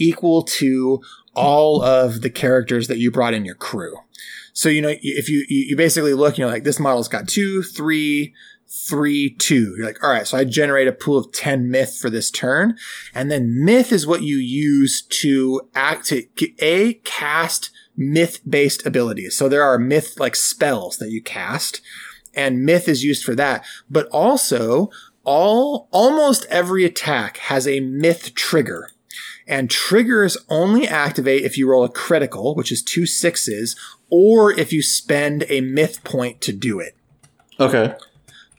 [0.01, 1.01] equal to
[1.35, 3.97] all of the characters that you brought in your crew.
[4.53, 7.63] So, you know, if you, you basically look, you know, like this model's got two,
[7.63, 8.35] three,
[8.71, 9.75] three, two.
[9.77, 12.77] You're like, all right, so I generate a pool of 10 myth for this turn.
[13.15, 16.25] And then myth is what you use to act to
[16.61, 19.37] a cast myth based abilities.
[19.37, 21.81] So there are myth like spells that you cast
[22.35, 23.65] and myth is used for that.
[23.91, 24.91] But also
[25.25, 28.91] all, almost every attack has a myth trigger.
[29.51, 33.75] And triggers only activate if you roll a critical, which is two sixes,
[34.09, 36.97] or if you spend a myth point to do it.
[37.59, 37.97] okay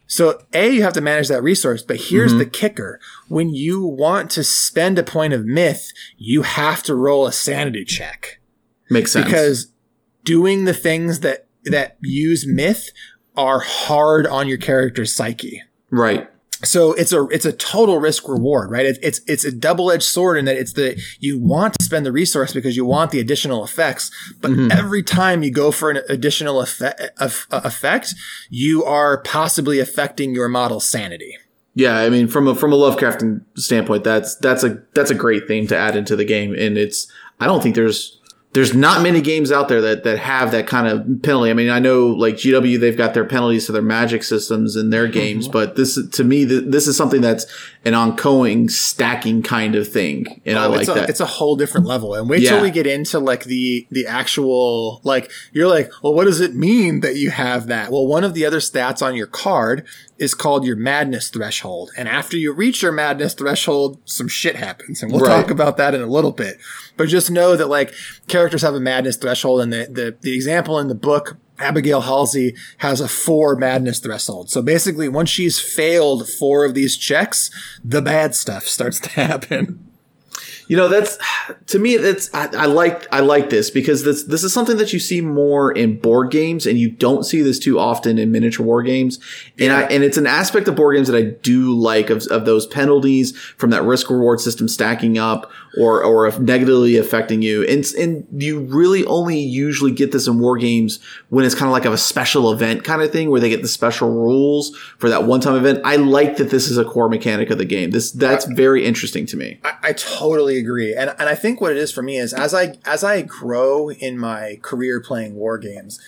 [0.05, 2.39] So A, you have to manage that resource, but here's mm-hmm.
[2.39, 2.99] the kicker.
[3.29, 7.85] When you want to spend a point of myth, you have to roll a sanity
[7.85, 8.41] check.
[8.89, 9.71] makes sense Because
[10.25, 12.89] doing the things that that use myth
[13.37, 15.63] are hard on your character's psyche.
[15.89, 16.30] right
[16.63, 18.85] So it's a it's a total risk reward, right?
[18.85, 22.05] It's it's it's a double edged sword in that it's the you want to spend
[22.05, 24.71] the resource because you want the additional effects, but mm-hmm.
[24.71, 28.13] every time you go for an additional effect, uh, uh, effect,
[28.49, 31.37] you are possibly affecting your model's sanity.
[31.73, 35.47] Yeah, I mean, from a from a Lovecraftian standpoint, that's that's a that's a great
[35.47, 38.20] thing to add into the game, and it's I don't think there's
[38.53, 41.49] there's not many games out there that, that have that kind of penalty.
[41.49, 44.89] I mean, I know like GW, they've got their penalties to their magic systems in
[44.89, 45.53] their games, mm-hmm.
[45.53, 47.45] but this, to me, this is something that's
[47.85, 50.41] an ongoing stacking kind of thing.
[50.45, 51.09] And oh, I like a, that.
[51.09, 52.13] It's a whole different level.
[52.13, 52.51] And wait yeah.
[52.51, 56.53] till we get into like the, the actual, like, you're like, well, what does it
[56.53, 57.89] mean that you have that?
[57.89, 59.87] Well, one of the other stats on your card
[60.21, 61.89] is called your madness threshold.
[61.97, 65.01] And after you reach your madness threshold, some shit happens.
[65.01, 65.41] And we'll right.
[65.41, 66.59] talk about that in a little bit.
[66.95, 67.91] But just know that like
[68.27, 72.55] characters have a madness threshold and the, the, the example in the book Abigail Halsey
[72.77, 74.51] has a four madness threshold.
[74.51, 77.49] So basically, once she's failed four of these checks,
[77.83, 79.90] the bad stuff starts to happen.
[80.71, 81.19] You know, that's
[81.65, 81.97] to me.
[81.97, 85.19] That's I, I, like I like this because this this is something that you see
[85.19, 89.19] more in board games, and you don't see this too often in miniature war games.
[89.59, 89.79] And yeah.
[89.79, 92.67] I and it's an aspect of board games that I do like of of those
[92.67, 97.67] penalties from that risk reward system stacking up, or or negatively affecting you.
[97.67, 101.73] And and you really only usually get this in war games when it's kind of
[101.73, 105.25] like a special event kind of thing where they get the special rules for that
[105.25, 105.81] one time event.
[105.83, 107.91] I like that this is a core mechanic of the game.
[107.91, 109.59] This that's very interesting to me.
[109.65, 110.95] I, I totally agree.
[110.95, 113.91] And and I think what it is for me is as I as I grow
[113.91, 115.99] in my career playing war games,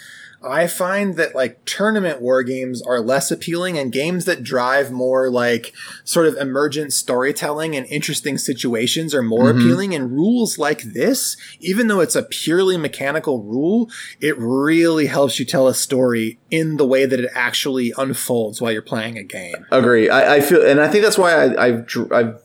[0.45, 5.29] I find that like tournament war games are less appealing and games that drive more
[5.29, 9.59] like sort of emergent storytelling and interesting situations are more mm-hmm.
[9.59, 9.95] appealing.
[9.95, 13.89] And rules like this, even though it's a purely mechanical rule,
[14.19, 18.71] it really helps you tell a story in the way that it actually unfolds while
[18.71, 19.65] you're playing a game.
[19.71, 20.09] Agree.
[20.09, 22.41] I, I feel, and I think that's why I, I've, I've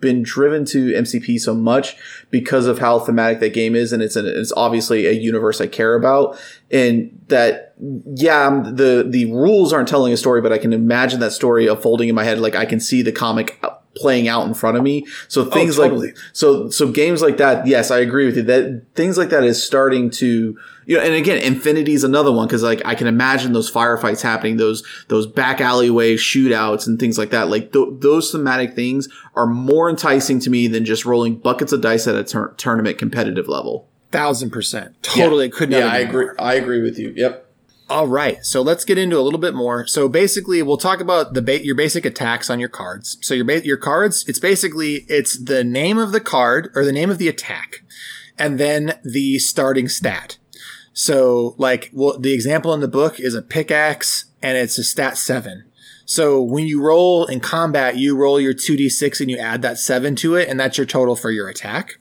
[0.00, 1.96] been driven to MCP so much
[2.30, 5.66] because of how thematic that game is, and it's an, it's obviously a universe I
[5.66, 6.38] care about,
[6.70, 7.74] and that
[8.14, 12.08] yeah, the the rules aren't telling a story, but I can imagine that story unfolding
[12.08, 12.38] in my head.
[12.38, 13.62] Like I can see the comic
[13.96, 15.06] playing out in front of me.
[15.28, 16.08] So oh, things oh, totally.
[16.08, 17.66] like so so games like that.
[17.66, 18.42] Yes, I agree with you.
[18.42, 21.02] That things like that is starting to you know.
[21.02, 24.84] And again, Infinity is another one because like I can imagine those firefights happening, those
[25.08, 27.48] those back alleyway shootouts and things like that.
[27.48, 31.80] Like th- those thematic things are more enticing to me than just rolling buckets of
[31.80, 33.88] dice at a tur- tournament competitive level.
[34.10, 35.52] Thousand percent, totally yeah.
[35.52, 35.78] could not.
[35.78, 36.28] Yeah, I agree.
[36.38, 37.12] I agree with you.
[37.14, 37.47] Yep.
[37.90, 39.86] All right, so let's get into a little bit more.
[39.86, 43.16] So basically, we'll talk about the ba- your basic attacks on your cards.
[43.22, 46.92] So your ba- your cards, it's basically it's the name of the card or the
[46.92, 47.82] name of the attack,
[48.38, 50.36] and then the starting stat.
[50.92, 55.16] So like, well, the example in the book is a pickaxe, and it's a stat
[55.16, 55.64] seven.
[56.04, 59.62] So when you roll in combat, you roll your two d six and you add
[59.62, 61.98] that seven to it, and that's your total for your attack.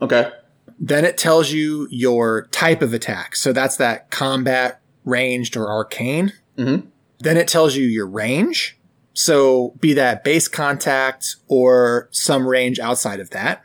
[0.00, 0.30] Okay.
[0.78, 3.34] Then it tells you your type of attack.
[3.34, 6.32] So that's that combat ranged, or arcane.
[6.56, 6.88] Mm-hmm.
[7.18, 8.78] Then it tells you your range.
[9.14, 13.62] So be that base contact or some range outside of that.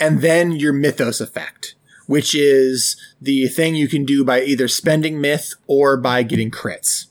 [0.00, 1.74] And then your mythos effect,
[2.06, 7.06] which is the thing you can do by either spending myth or by getting crits.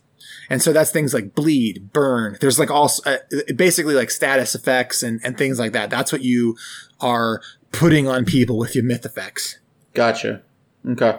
[0.50, 2.38] And so that's things like bleed, burn.
[2.40, 3.18] There's like all, uh,
[3.56, 5.90] basically like status effects and, and things like that.
[5.90, 6.56] That's what you
[7.02, 9.58] are putting on people with your myth effects.
[9.94, 10.44] Gotcha.
[10.88, 11.18] Okay.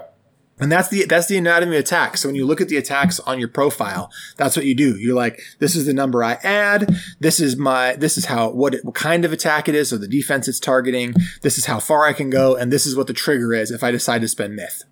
[0.58, 2.16] And that's the that's the anatomy of attack.
[2.16, 4.96] So when you look at the attacks on your profile, that's what you do.
[4.96, 6.96] You're like, this is the number I add.
[7.20, 9.98] This is my this is how what it, what kind of attack it is, or
[9.98, 11.14] the defense it's targeting.
[11.42, 13.84] This is how far I can go, and this is what the trigger is if
[13.84, 14.84] I decide to spend myth.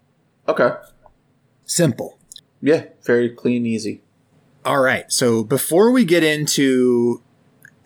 [0.46, 0.70] Okay.
[1.64, 2.18] Simple.
[2.60, 4.02] Yeah, very clean, easy.
[4.64, 5.10] All right.
[5.10, 7.22] So before we get into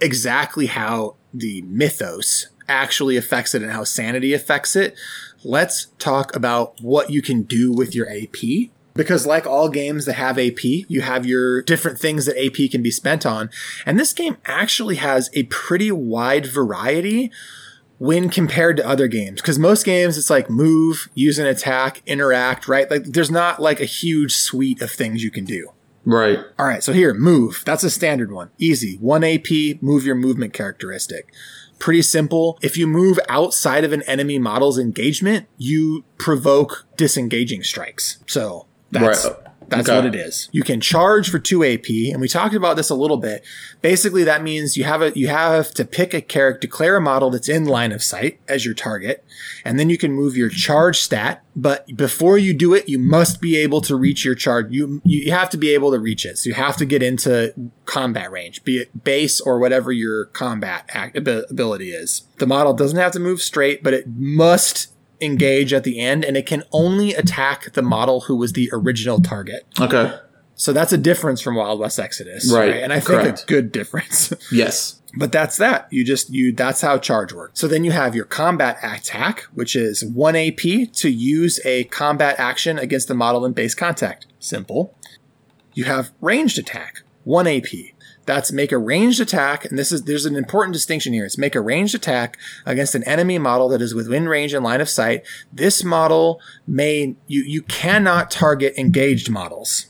[0.01, 4.97] exactly how the mythos actually affects it and how sanity affects it,
[5.45, 8.71] let's talk about what you can do with your AP.
[8.95, 12.83] Because, like all games that have AP, you have your different things that AP can
[12.83, 13.49] be spent on.
[13.87, 17.31] And this game actually has a pretty wide variety
[17.99, 19.41] when compared to other games.
[19.41, 22.91] Because most games, it's like move, use an attack, interact, right?
[22.91, 25.71] Like there's not like a huge suite of things you can do.
[26.05, 26.39] Right.
[26.59, 26.83] All right.
[26.83, 27.63] So here, move.
[27.67, 28.51] That's a standard one.
[28.59, 28.97] Easy.
[28.97, 31.33] One AP, move your movement characteristic
[31.79, 32.59] pretty simple.
[32.63, 38.19] If you move outside of an enemy model's engagement, you provoke disengaging strikes.
[38.27, 39.48] So that's right.
[39.69, 39.97] That's okay.
[39.97, 40.49] what it is.
[40.51, 43.45] You can charge for 2 AP, and we talked about this a little bit.
[43.83, 47.31] Basically, that means you have a you have to pick a character, declare a model
[47.31, 49.25] that's in line of sight as your target,
[49.65, 51.45] and then you can move your charge stat.
[51.55, 54.69] But before you do it, you must be able to reach your charge.
[54.71, 56.39] You you have to be able to reach it.
[56.39, 57.53] So you have to get into
[57.85, 62.23] combat range, be it base or whatever your combat act- ability is.
[62.39, 66.37] The model doesn't have to move straight, but it must engage at the end, and
[66.37, 69.67] it can only attack the model who was the original target.
[69.81, 70.15] Okay.
[70.55, 72.53] So that's a difference from Wild West Exodus.
[72.53, 73.43] Right, And I think correct.
[73.45, 74.33] a good difference.
[74.53, 74.97] Yes.
[75.17, 75.89] But that's that.
[75.91, 77.59] You just you that's how charge works.
[77.61, 82.37] So then you have your combat attack, which is 1 AP to use a combat
[82.39, 84.27] action against the model in base contact.
[84.39, 84.95] Simple.
[85.73, 87.65] You have ranged attack, 1 AP.
[88.29, 91.25] That's make a ranged attack, and this is there's an important distinction here.
[91.25, 92.37] It's make a ranged attack
[92.67, 95.25] against an enemy model that is within range and line of sight.
[95.51, 99.87] This model may you you cannot target engaged models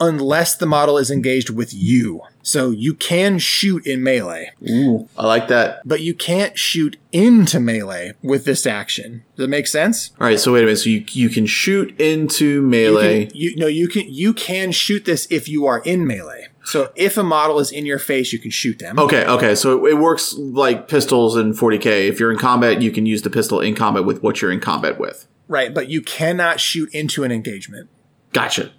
[0.00, 2.20] unless the model is engaged with you.
[2.42, 5.82] So you can shoot in melee, Ooh, I like that.
[5.84, 9.24] but you can't shoot into melee with this action.
[9.36, 10.12] Does that make sense?
[10.20, 10.78] All right, so wait a minute.
[10.78, 13.26] So you you can shoot into You melee.
[13.26, 16.47] can, you no, you can you can shoot this if you are in melee.
[16.68, 18.98] So if a model is in your face, you can shoot them.
[18.98, 19.54] Okay, okay.
[19.54, 22.08] So it works like pistols in 40k.
[22.08, 24.60] If you're in combat, you can use the pistol in combat with what you're in
[24.60, 25.26] combat with.
[25.48, 27.88] Right, but you cannot shoot into an engagement.
[28.34, 28.70] Gotcha.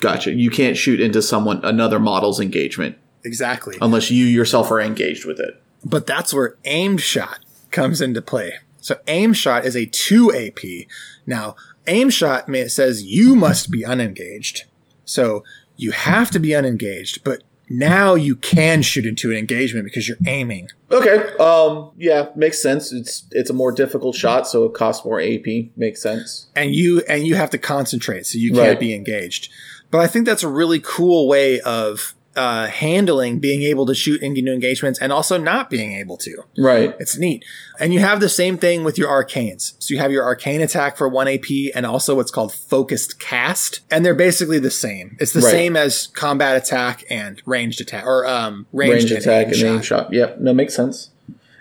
[0.00, 0.32] Gotcha.
[0.32, 3.78] You can't shoot into someone another model's engagement Exactly.
[3.80, 5.62] unless you yourself are engaged with it.
[5.84, 7.38] But that's where aimed shot
[7.70, 8.54] comes into play.
[8.80, 10.88] So aim shot is a 2 AP.
[11.26, 11.54] Now,
[11.86, 14.64] aim shot says you must be unengaged.
[15.04, 15.44] So
[15.76, 20.16] you have to be unengaged, but now you can shoot into an engagement because you're
[20.26, 20.68] aiming.
[20.90, 21.16] Okay.
[21.38, 21.90] Um.
[21.96, 22.92] Yeah, makes sense.
[22.92, 25.46] It's it's a more difficult shot, so it costs more AP.
[25.76, 26.46] Makes sense.
[26.54, 28.80] And you and you have to concentrate, so you can't Right.
[28.80, 29.50] be engaged.
[29.90, 34.22] But I think that's a really cool way of uh, handling being able to shoot
[34.22, 36.44] into engagements and also not being able to.
[36.58, 36.94] Right.
[37.00, 37.44] It's neat.
[37.80, 39.74] And you have the same thing with your arcanes.
[39.78, 41.44] So you have your arcane attack for 1 AP
[41.74, 43.80] and also what's called focused cast.
[43.90, 45.16] And they're basically the same.
[45.18, 45.50] It's the Right.
[45.50, 49.74] same as combat attack and ranged attack or um ranged, Range attack and and aim
[49.76, 50.04] aim shot.
[50.06, 50.12] shot.
[50.12, 50.40] Yep.
[50.40, 51.10] No, makes sense.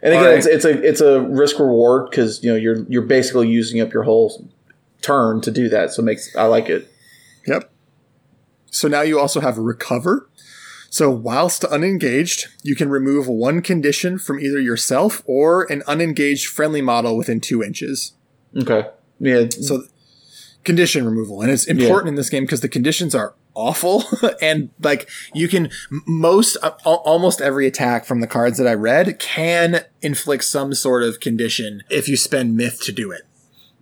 [0.04, 0.38] And again, right.
[0.38, 3.92] it's it's a it's a risk reward because you know you're you're basically using up
[3.92, 4.48] your whole
[5.02, 5.92] turn to do that.
[5.94, 6.92] So it makes I like it.
[7.48, 7.72] Yep.
[8.72, 10.30] So now you also have recover.
[10.96, 16.82] So whilst unengaged, you can remove one condition from either yourself or an unengaged friendly
[16.82, 18.14] model within two inches.
[18.56, 18.88] Okay.
[19.20, 19.48] Yeah.
[19.50, 19.84] So
[20.64, 24.06] condition removal, and it's important in this game because the conditions are awful,
[24.42, 25.70] and like you can
[26.08, 31.04] most uh, almost every attack from the cards that I read can inflict some sort
[31.04, 33.24] of condition if you spend myth to do it.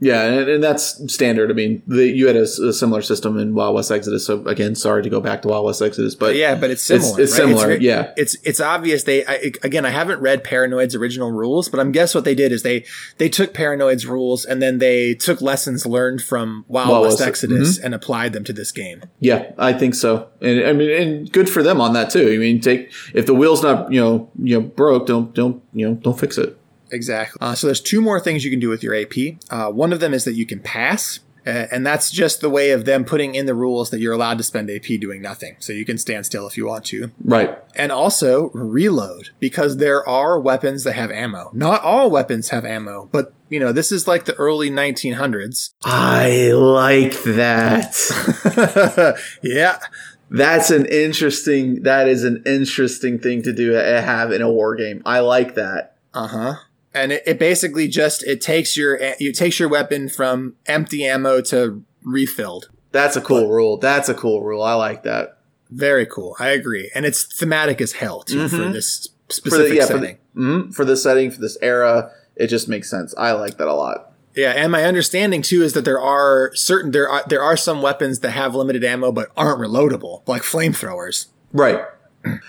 [0.04, 1.50] Yeah, and, and that's standard.
[1.50, 4.26] I mean, the, you had a similar system in Wild West Exodus.
[4.26, 7.06] So again, sorry to go back to Wild West Exodus, but Yeah, but it's It's-
[7.06, 7.22] similar.
[7.24, 7.38] it's right?
[7.38, 8.12] similar, very- yeah.
[8.18, 9.04] it's it's obvious.
[9.04, 12.52] They I, again, I haven't read Paranoid's original rules, but I'm guess what they did
[12.52, 12.84] is they
[13.18, 17.28] they took Paranoid's rules and then they took lessons learned from Wild, Wild West West-
[17.30, 17.86] Exodus mm-hmm.
[17.86, 19.04] and applied them to this game.
[19.20, 20.28] yeah, I think so.
[20.42, 22.32] And I mean, and good for them on that too.
[22.34, 25.88] I mean, take if the wheel's not you know you know broke, don't don't you
[25.88, 26.58] know don't fix it.
[26.94, 27.38] Exactly.
[27.42, 29.38] Uh, so there's two more things you can do with your AP.
[29.50, 31.20] Uh, one of them is that you can pass.
[31.46, 34.38] Uh, and that's just the way of them putting in the rules that you're allowed
[34.38, 35.58] to spend AP doing nothing.
[35.60, 37.12] So you can stand still if you want to.
[37.22, 37.58] Right.
[37.76, 41.50] And also reload because there are weapons that have ammo.
[41.52, 45.74] Not all weapons have ammo, but you know, this is like the early 1900s.
[45.84, 47.94] I like that.
[49.44, 49.80] yeah.
[50.30, 51.84] That's an interesting.
[51.84, 53.76] That is an interesting thing to do.
[53.76, 55.02] uh, Have in a war game.
[55.06, 55.98] I like that.
[56.14, 56.54] Uh huh.
[56.94, 61.42] And it, it basically just it takes your it takes your weapon from empty ammo
[61.42, 62.70] to refilled.
[62.92, 63.78] That's a cool rule.
[63.78, 64.62] That's a cool rule.
[64.62, 65.38] I like that.
[65.72, 66.36] Very cool.
[66.40, 66.92] I agree.
[66.94, 68.74] And it's thematic as hell too for Mhm.
[68.74, 70.18] this For specific the, yeah, for setting.
[70.36, 73.16] the, mhm, for this setting, for this era, it just makes sense.
[73.18, 74.12] I like that a lot.
[74.36, 77.82] Yeah, and my understanding too is that there are certain there are there are some
[77.82, 81.28] weapons that have limited ammo but aren't reloadable, like flamethrowers.
[81.52, 81.82] Right.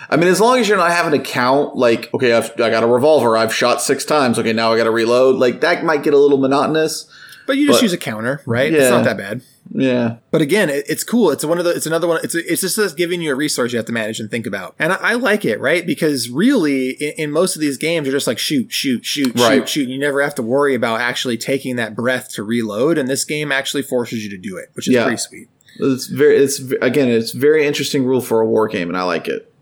[0.09, 2.83] I mean, as long as you're not having to count, like, okay, I've, I got
[2.85, 5.37] a revolver, I've shot six times, okay, now I got to reload.
[5.37, 7.07] Like, that might get a little monotonous.
[7.47, 8.73] But you just But- use a counter, right?
[8.73, 9.43] It's not that bad.
[9.71, 10.17] Yeah.
[10.31, 11.31] But again, it, it's cool.
[11.31, 11.73] It's one of the.
[11.73, 12.21] It's another one.
[12.23, 14.75] It's it's just us giving you a resource you have to manage and think about.
[14.79, 15.85] And I, I like it, right?
[15.87, 19.57] Because really, in, in most of these games, you're just like shoot, shoot, shoot, Right.
[19.61, 19.89] shoot, shoot.
[19.89, 22.97] You never have to worry about actually taking that breath to reload.
[22.99, 25.03] And this game actually forces you to do it, which is Yeah.
[25.05, 25.49] pretty sweet.
[25.81, 29.29] It's very, it's, again, it's very interesting rule for a war game, and I like
[29.29, 29.53] it.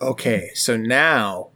[0.00, 1.48] Okay, so now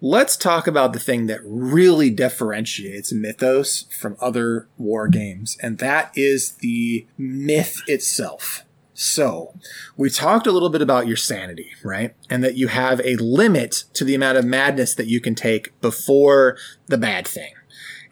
[0.00, 6.12] let's talk about the thing that really differentiates Mythos from other war games, and that
[6.14, 8.64] is the myth itself.
[8.94, 9.54] So,
[9.96, 12.14] we talked a little bit about your sanity, right?
[12.30, 15.78] And that you have a limit to the amount of madness that you can take
[15.80, 17.54] before the bad thing.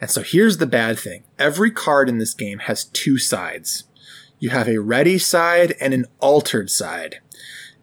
[0.01, 1.23] And so here's the bad thing.
[1.37, 3.83] Every card in this game has two sides.
[4.39, 7.19] You have a ready side and an altered side.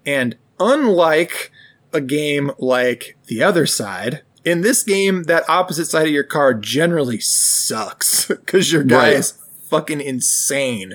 [0.05, 1.53] And unlike
[1.93, 6.63] a game like the other side, in this game, that opposite side of your card
[6.63, 9.17] generally sucks because your guy Right.
[9.17, 9.35] is
[9.69, 10.95] fucking insane.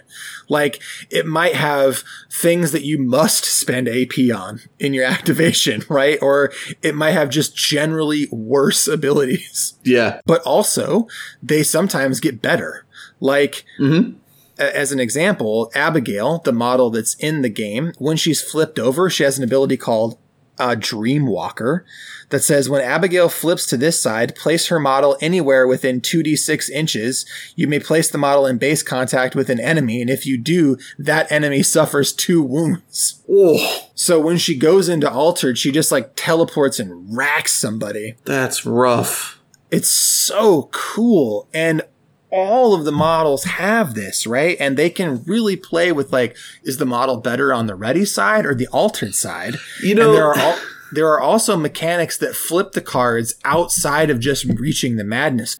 [0.49, 0.81] Like
[1.11, 6.17] it might have things that you must spend AP on in your activation, right?
[6.21, 9.75] Or it might have just generally worse abilities.
[9.83, 10.21] Yeah.
[10.25, 11.07] But also,
[11.43, 12.85] they sometimes get better.
[13.19, 14.17] Like Mm-hmm.
[14.57, 19.23] as an example, Abigail, the model that's in the game, when she's flipped over, she
[19.23, 20.17] has an ability called
[20.59, 21.83] uh, Dreamwalker
[22.29, 27.25] that says when Abigail flips to this side, place her model anywhere within 2d6 inches.
[27.55, 30.77] You may place the model in base contact with an enemy, and if you do,
[30.97, 33.21] that enemy suffers two wounds.
[33.29, 38.15] Oh, So when she goes into Altered, she just like teleports and racks somebody.
[38.25, 39.39] that's rough.
[39.71, 41.47] It's so cool.
[41.53, 41.81] And
[42.33, 44.57] all of the models have this, right?
[44.59, 48.45] And they can really play with like, is the model better on the ready side
[48.45, 49.55] or the altered side?
[49.83, 50.57] You know, and there are all,
[50.91, 55.59] there are also mechanics that flip the cards outside of just reaching the madness.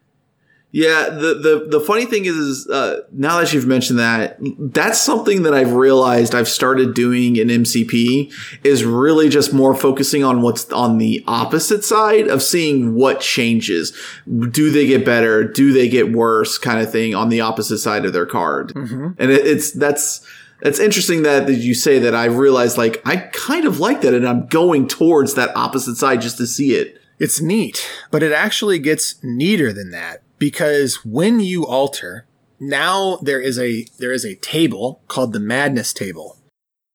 [0.74, 5.00] Yeah, the the the funny thing is, is uh, now that you've mentioned that, that's
[5.00, 8.32] something that I've realized I've started doing in MCP
[8.64, 13.96] is really just more focusing on what's on the opposite side of seeing what changes.
[14.26, 15.44] Do they get better?
[15.44, 16.58] Do they get worse?
[16.58, 20.26] Kind of thing on the opposite side of their card, and it, it's that's.
[20.60, 22.14] It's interesting that, that you say that.
[22.14, 26.22] I realized, like, I kind of like that, and I'm going towards that opposite side
[26.22, 26.98] just to see it.
[27.18, 32.26] It's neat, but it actually gets neater than that because when you alter,
[32.60, 36.38] now there is a there is a table called the madness table.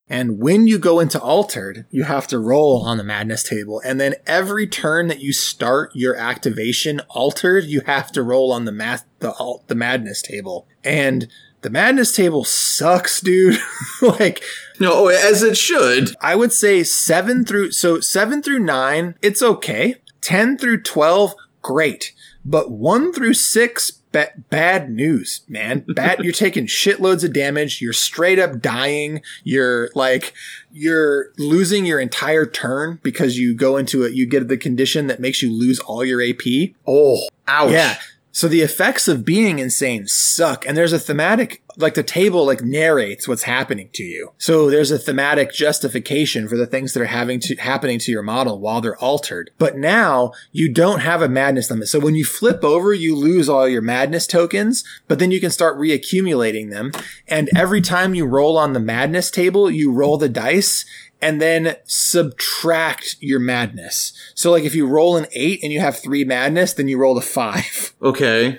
[0.08, 3.80] And when you go into altered, you have to roll on the madness table.
[3.84, 8.64] And then every turn that you start your activation altered, you have to roll on
[8.64, 10.66] the math the alt, the madness table.
[10.82, 11.28] And
[11.62, 13.60] the madness table sucks, dude.
[14.02, 14.42] like
[14.80, 16.16] No, oh, as it should.
[16.20, 19.96] I would say seven through so seven through nine, it's okay.
[20.20, 22.12] Ten through twelve, great.
[22.44, 25.84] But one through six, ba- bad news, man.
[25.94, 26.20] Bad.
[26.24, 27.80] you're taking shitloads of damage.
[27.80, 29.22] You're straight up dying.
[29.44, 30.32] You're like
[30.72, 34.14] you're losing your entire turn because you go into it.
[34.14, 36.72] You get the condition that makes you lose all your AP.
[36.86, 37.72] Oh, ouch.
[37.72, 37.98] Yeah.
[38.32, 40.66] So the effects of being insane suck.
[40.66, 44.32] And there's a thematic, like the table like narrates what's happening to you.
[44.38, 48.22] So there's a thematic justification for the things that are having to happening to your
[48.22, 49.50] model while they're altered.
[49.58, 51.88] But now you don't have a madness limit.
[51.88, 55.50] So when you flip over, you lose all your madness tokens, but then you can
[55.50, 56.92] start reaccumulating them.
[57.26, 60.84] And every time you roll on the madness table, you roll the dice
[61.22, 64.12] and then subtract your madness.
[64.34, 67.16] So like if you roll an eight and you have three madness, then you roll
[67.18, 67.94] a five.
[68.02, 68.58] Okay.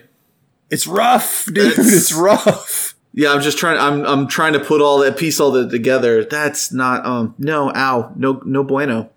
[0.69, 1.71] It's rough, dude.
[1.71, 2.95] That's- It's rough.
[3.13, 3.77] Yeah, I'm just trying.
[3.77, 6.23] I'm I'm trying to put all that piece all that together.
[6.23, 7.05] That's not.
[7.05, 7.35] Um.
[7.37, 7.69] No.
[7.75, 8.13] Ow.
[8.15, 8.41] No.
[8.45, 9.09] No bueno.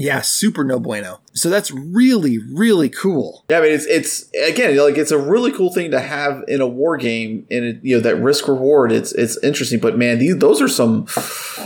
[0.00, 1.20] Yeah, super no bueno.
[1.34, 3.44] So that's really, really cool.
[3.50, 6.62] Yeah, I mean, it's it's again like it's a really cool thing to have in
[6.62, 8.92] a war game, and it, you know that risk reward.
[8.92, 11.06] It's it's interesting, but man, these those are some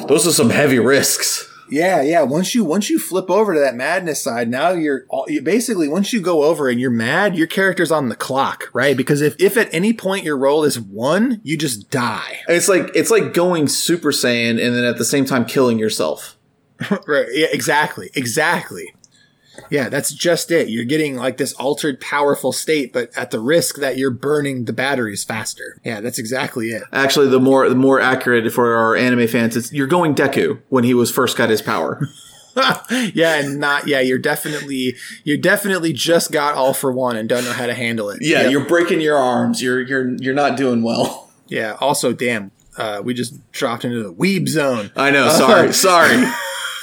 [0.08, 1.48] those are some heavy risks.
[1.70, 2.22] Yeah, yeah.
[2.22, 5.88] Once you once you flip over to that madness side, now you're all- you basically
[5.88, 8.96] once you go over and you're mad, your character's on the clock, right?
[8.96, 12.40] Because if if at any point your roll is one, you just die.
[12.48, 15.78] And it's like it's like going Super Saiyan and then at the same time killing
[15.78, 16.33] yourself.
[17.06, 17.26] right?
[17.32, 18.94] Yeah, exactly, exactly.
[19.70, 20.68] Yeah, that's just it.
[20.68, 24.72] You're getting like this altered, powerful state, but at the risk that you're burning the
[24.72, 25.78] batteries faster.
[25.84, 26.82] Yeah, that's exactly it.
[26.92, 30.82] Actually, the more the more accurate for our anime fans, it's you're going Deku when
[30.82, 32.08] he was first got his power.
[33.14, 33.98] yeah, and not yeah.
[34.00, 34.94] You're definitely
[35.24, 38.18] you're definitely just got all for one and don't know how to handle it.
[38.20, 38.50] Yeah, Yep.
[38.52, 39.60] you're breaking your arms.
[39.60, 41.30] You're you're you're not doing well.
[41.48, 41.76] yeah.
[41.80, 44.92] Also, damn, uh, we just dropped into the weeb zone.
[44.94, 45.28] I know.
[45.30, 45.72] Sorry.
[45.72, 46.24] sorry.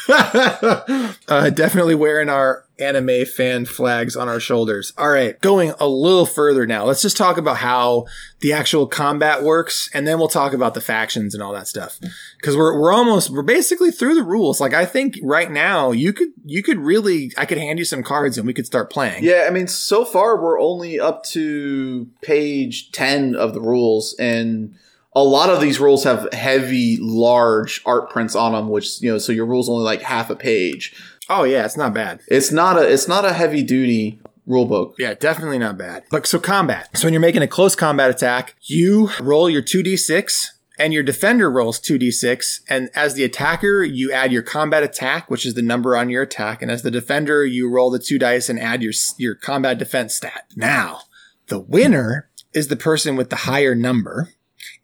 [1.27, 4.91] uh, definitely wearing our anime fan flags on our shoulders.
[4.97, 6.85] All right, going a little further now.
[6.85, 8.05] Let's just talk about how
[8.39, 11.99] the actual combat works, and then we'll talk about the factions and all that stuff.
[12.37, 14.59] Because we're we're almost we're basically through the rules.
[14.59, 18.03] Like I think right now you could you could really I could hand you some
[18.03, 19.23] cards and we could start playing.
[19.23, 24.75] Yeah, I mean, so far we're only up to page 10 of the rules, and
[25.13, 29.17] a lot of these rules have heavy, large art prints on them, which, you know,
[29.17, 30.93] so your rule's only like half a page.
[31.29, 32.21] Oh yeah, it's not bad.
[32.27, 34.95] It's not a, it's not a heavy duty rule book.
[34.97, 36.03] Yeah, definitely not bad.
[36.11, 36.89] Look, so combat.
[36.97, 40.45] So when you're making a close combat attack, you roll your 2d6
[40.77, 42.61] and your defender rolls 2d6.
[42.67, 46.23] And as the attacker, you add your combat attack, which is the number on your
[46.23, 46.61] attack.
[46.61, 50.15] And as the defender, you roll the two dice and add your, your combat defense
[50.15, 50.45] stat.
[50.55, 51.01] Now,
[51.47, 54.33] the winner is the person with the higher number.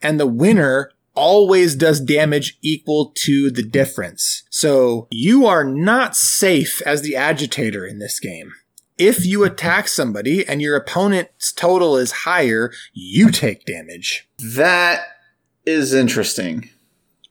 [0.01, 4.43] And the winner always does damage equal to the difference.
[4.49, 8.53] So you are not safe as the agitator in this game
[8.97, 14.27] if you attack somebody and your opponent's total is higher, you take damage.
[14.39, 15.05] That
[15.65, 16.69] is interesting.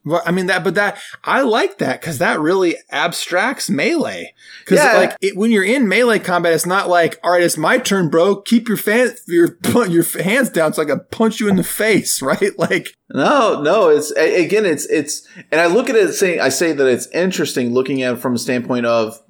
[0.06, 4.32] Well, I mean that, but that I like that because that really abstracts melee.
[4.60, 4.96] Because Yeah.
[4.96, 8.08] like it, when you're in melee combat, it's not like, all right, it's my turn,
[8.08, 8.40] bro.
[8.42, 12.22] Keep your fan, your your hands down so I can punch you in the face,
[12.22, 12.56] right?
[12.56, 16.72] Like, No, no, it's again, it's it's, and I look at it saying, I say
[16.72, 19.20] that it's interesting looking at it from a standpoint of,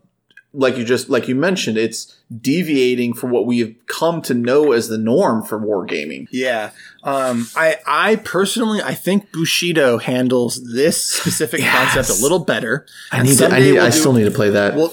[0.58, 4.72] like you just like you mentioned, it's deviating from what we have come to know
[4.72, 6.26] as the norm for wargaming.
[6.32, 6.70] yeah.
[7.04, 11.94] Um, I I personally I think Bushido handles this specific Yes.
[11.94, 12.86] concept a little better.
[13.12, 14.74] I need to, I need, we'll I do- still need to play that.
[14.74, 14.92] Well,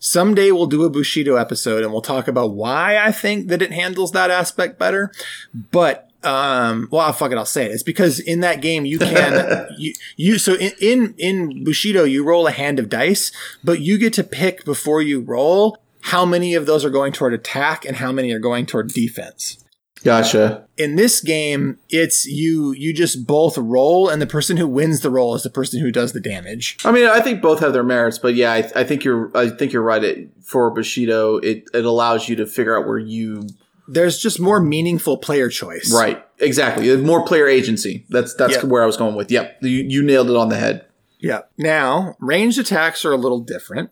[0.00, 3.70] someday we'll do a Bushido episode and we'll talk about why I think that it
[3.72, 5.12] handles that aspect better.
[5.54, 7.72] But um, well, fuck it, I'll say it.
[7.72, 12.24] It's because in that game you can you, you so in, in in Bushido you
[12.24, 16.54] roll a hand of dice, but you get to pick before you roll how many
[16.54, 19.64] of those are going toward attack and how many are going toward defense
[20.02, 20.66] gotcha.
[20.76, 25.10] in this game it's you you just both roll and the person who wins the
[25.10, 27.84] roll is the person who does the damage I mean, I think both have their
[27.84, 30.02] merits, but yeah, I, I think you're, I think you're right.
[30.02, 33.46] It, for Bushido, it, it allows you to figure out where you,
[33.88, 38.06] there's just more meaningful player choice right, exactly, more player agency.
[38.10, 38.64] That's that's Yeah.
[38.64, 39.30] where I was going with.
[39.30, 40.86] Yep, you, you nailed it on the head.
[41.18, 41.40] Yeah.
[41.56, 43.90] Now, ranged attacks are a little different,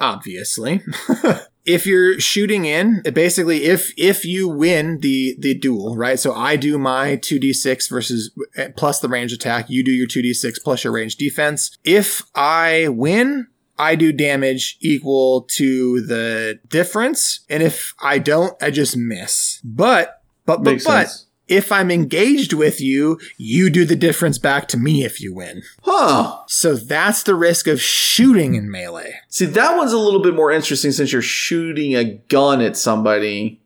[0.00, 0.82] obviously.
[1.64, 6.18] if you're shooting in, basically if if you win the the duel, right?
[6.18, 8.30] So I do my 2d6 versus
[8.76, 11.76] plus the range attack, you do your 2d6 plus your range defense.
[11.84, 13.48] If I win,
[13.78, 19.60] I do damage equal to the difference, and if I don't, I just miss.
[19.64, 21.26] But but but Makes but sense.
[21.48, 25.62] if I'm engaged with you, you do the difference back to me if you win.
[25.82, 26.38] Huh.
[26.48, 29.14] So that's the risk of shooting in melee.
[29.28, 33.60] See, that one's a little bit more interesting since you're shooting a gun at somebody.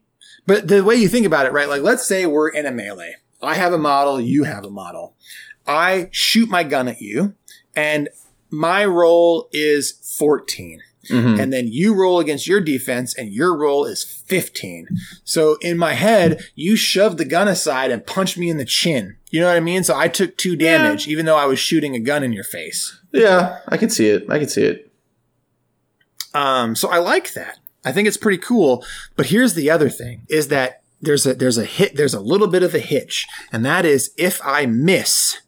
[0.47, 1.69] But the way you think about it, right?
[1.69, 3.15] Like, let's say we're in a melee.
[3.43, 5.15] I have a model, you have a model.
[5.67, 7.35] I shoot my gun at you,
[7.77, 8.09] and
[8.51, 10.82] my roll is 14.
[11.09, 11.40] Mhm.
[11.40, 14.86] And then you roll against your defense, and your roll is 15.
[15.24, 19.16] So in my head, you shoved the gun aside and punched me in the chin.
[19.30, 19.82] You know what I mean?
[19.82, 22.96] So I took two damage, even though I was shooting a gun in your face.
[23.12, 24.26] Yeah, I can see it.
[24.28, 24.92] I can see it.
[26.34, 27.59] Um, so I like that.
[27.84, 28.84] I think it's pretty cool.
[29.16, 32.46] But here's the other thing: is that there's a there's a hit there's a little
[32.46, 35.38] bit of a hitch, and that is if I miss,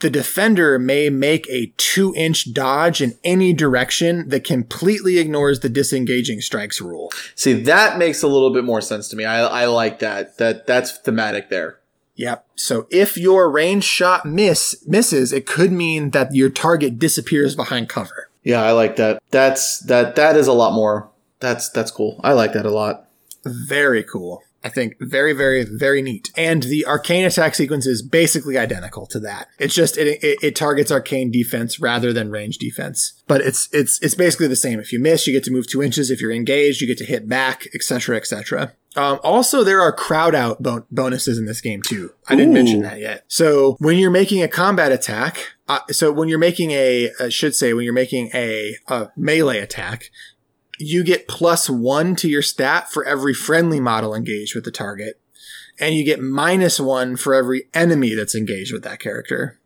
[0.00, 5.68] the defender may make a two inch dodge in any direction that completely ignores the
[5.68, 7.12] disengaging strikes rule.
[7.34, 9.24] See, that makes a little bit more sense to me.
[9.24, 10.38] I, I like that.
[10.38, 11.78] That that's thematic there.
[12.16, 12.46] Yep.
[12.54, 17.88] So if your range shot miss misses, it could mean that your target disappears behind
[17.88, 18.28] cover.
[18.42, 19.22] Yeah, I like that.
[19.30, 21.10] That's that that is a lot more.
[21.40, 22.20] That's that's cool.
[22.22, 23.06] I like that a lot.
[23.44, 24.42] Very cool.
[24.62, 26.30] I think very, very, very neat.
[26.36, 29.48] And the arcane attack sequence is basically identical to that.
[29.58, 33.14] It's just it, it, it targets arcane defense rather than range defense.
[33.26, 34.78] But it's it's it's basically the same.
[34.78, 36.10] If you miss, you get to move two inches.
[36.10, 38.74] If you're engaged, you get to hit back, etc., etc.
[38.96, 42.12] Um, also, there are crowd out bon- bonuses in this game too.
[42.28, 43.24] I didn't mention that yet.
[43.28, 47.54] So when you're making a combat attack, uh, so when you're making a, I should
[47.54, 50.10] say, when you're making a, a melee attack,
[50.80, 55.20] you get plus one to your stat for every friendly model engaged with the target,
[55.78, 59.58] and you get minus one for every enemy that's engaged with that character.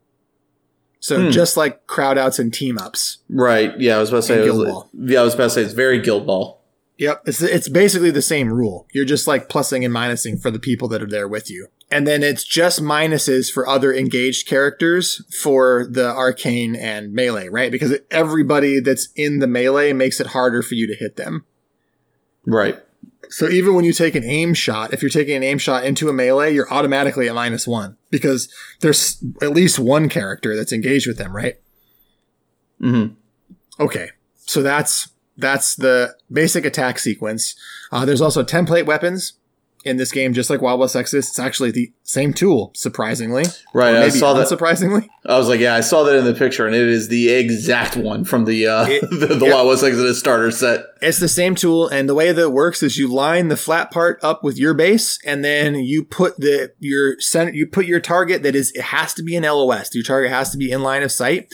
[1.01, 1.31] So Hmm.
[1.31, 3.19] just like crowd outs and team ups.
[3.29, 3.79] Right.
[3.79, 4.47] Yeah, I was about to say.
[4.47, 6.64] It was- yeah, I was about to say it's very Guild Ball.
[6.97, 7.23] Yep.
[7.27, 8.87] It's, it's basically the same rule.
[8.93, 11.69] You're just like plussing and minusing for the people that are there with you.
[11.91, 17.71] And then it's just minuses for other engaged characters for the arcane and melee, right?
[17.71, 21.45] Because everybody that's in the melee makes it harder for you to hit them.
[22.47, 22.81] Right.
[23.29, 26.09] So even when you take an aim shot, if you're taking an aim shot into
[26.09, 31.07] a melee, you're automatically at minus one because there's at least one character that's engaged
[31.07, 31.57] with them, right?
[32.81, 33.07] hmm
[33.81, 34.11] Okay.
[34.37, 37.55] So that's that's the basic attack sequence.
[37.91, 39.35] Uh, there's also template weapons
[39.85, 41.29] in this game, just like Wild West Exodus.
[41.29, 43.45] It's actually the same tool, surprisingly.
[43.75, 43.97] Right.
[43.97, 44.49] I saw that.
[44.49, 47.29] Surprisingly, I was like, yeah, I saw that in the picture, and it is the
[47.31, 49.55] exact one from the uh, It- the, the yep.
[49.55, 50.87] Wild West Exodus starter set.
[51.03, 53.91] It's the same tool, and the way that it works is you line the flat
[53.91, 58.01] part up with your base, and then you put the your center, you put your
[58.01, 59.95] target that is it has to be an LOS.
[59.95, 61.49] Your target has to be in line of sight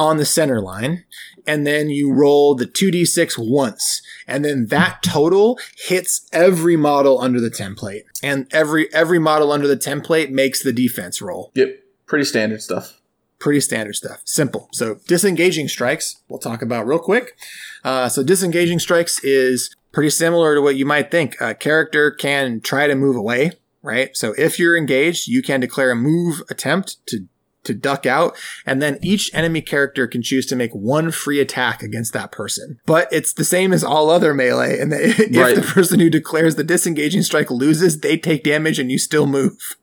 [0.00, 1.04] on the center line,
[1.46, 6.76] and then you roll the two d six once, and then that total hits every
[6.76, 11.52] model under the template, and every every model under the template makes the defense roll.
[11.54, 11.68] Yep.
[12.06, 13.00] Pretty standard stuff.
[13.38, 14.22] Pretty standard stuff.
[14.24, 14.68] Simple.
[14.72, 17.36] So disengaging strikes, we'll talk about real quick.
[17.84, 21.36] Uh, so disengaging strikes is pretty similar to what you might think.
[21.40, 24.16] A character can try to move away, right?
[24.16, 27.26] So if you're engaged, you can declare a move attempt to
[27.64, 31.82] to duck out, and then each enemy character can choose to make one free attack
[31.82, 32.80] against that person.
[32.86, 35.56] But it's the same as all other melee, and if right.
[35.56, 39.76] the person who declares the disengaging strike loses, they take damage and you still move.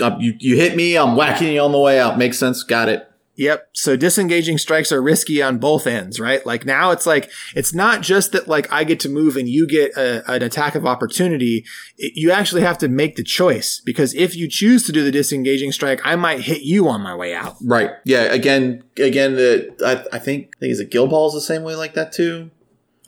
[0.00, 2.18] Uh, you, you hit me, I'm whacking you on the way out.
[2.18, 2.62] Makes sense.
[2.64, 3.08] Got it.
[3.36, 3.70] Yep.
[3.72, 6.44] So disengaging strikes are risky on both ends, right?
[6.46, 9.66] Like now it's like, it's not just that like I get to move and you
[9.66, 11.64] get a, an attack of opportunity.
[11.98, 15.10] It, you actually have to make the choice because if you choose to do the
[15.10, 17.56] disengaging strike, I might hit you on my way out.
[17.60, 17.90] Right.
[18.04, 18.22] Yeah.
[18.22, 21.64] Again, again, the, I, I think, I think is it Guild Ball is the same
[21.64, 22.52] way like that too?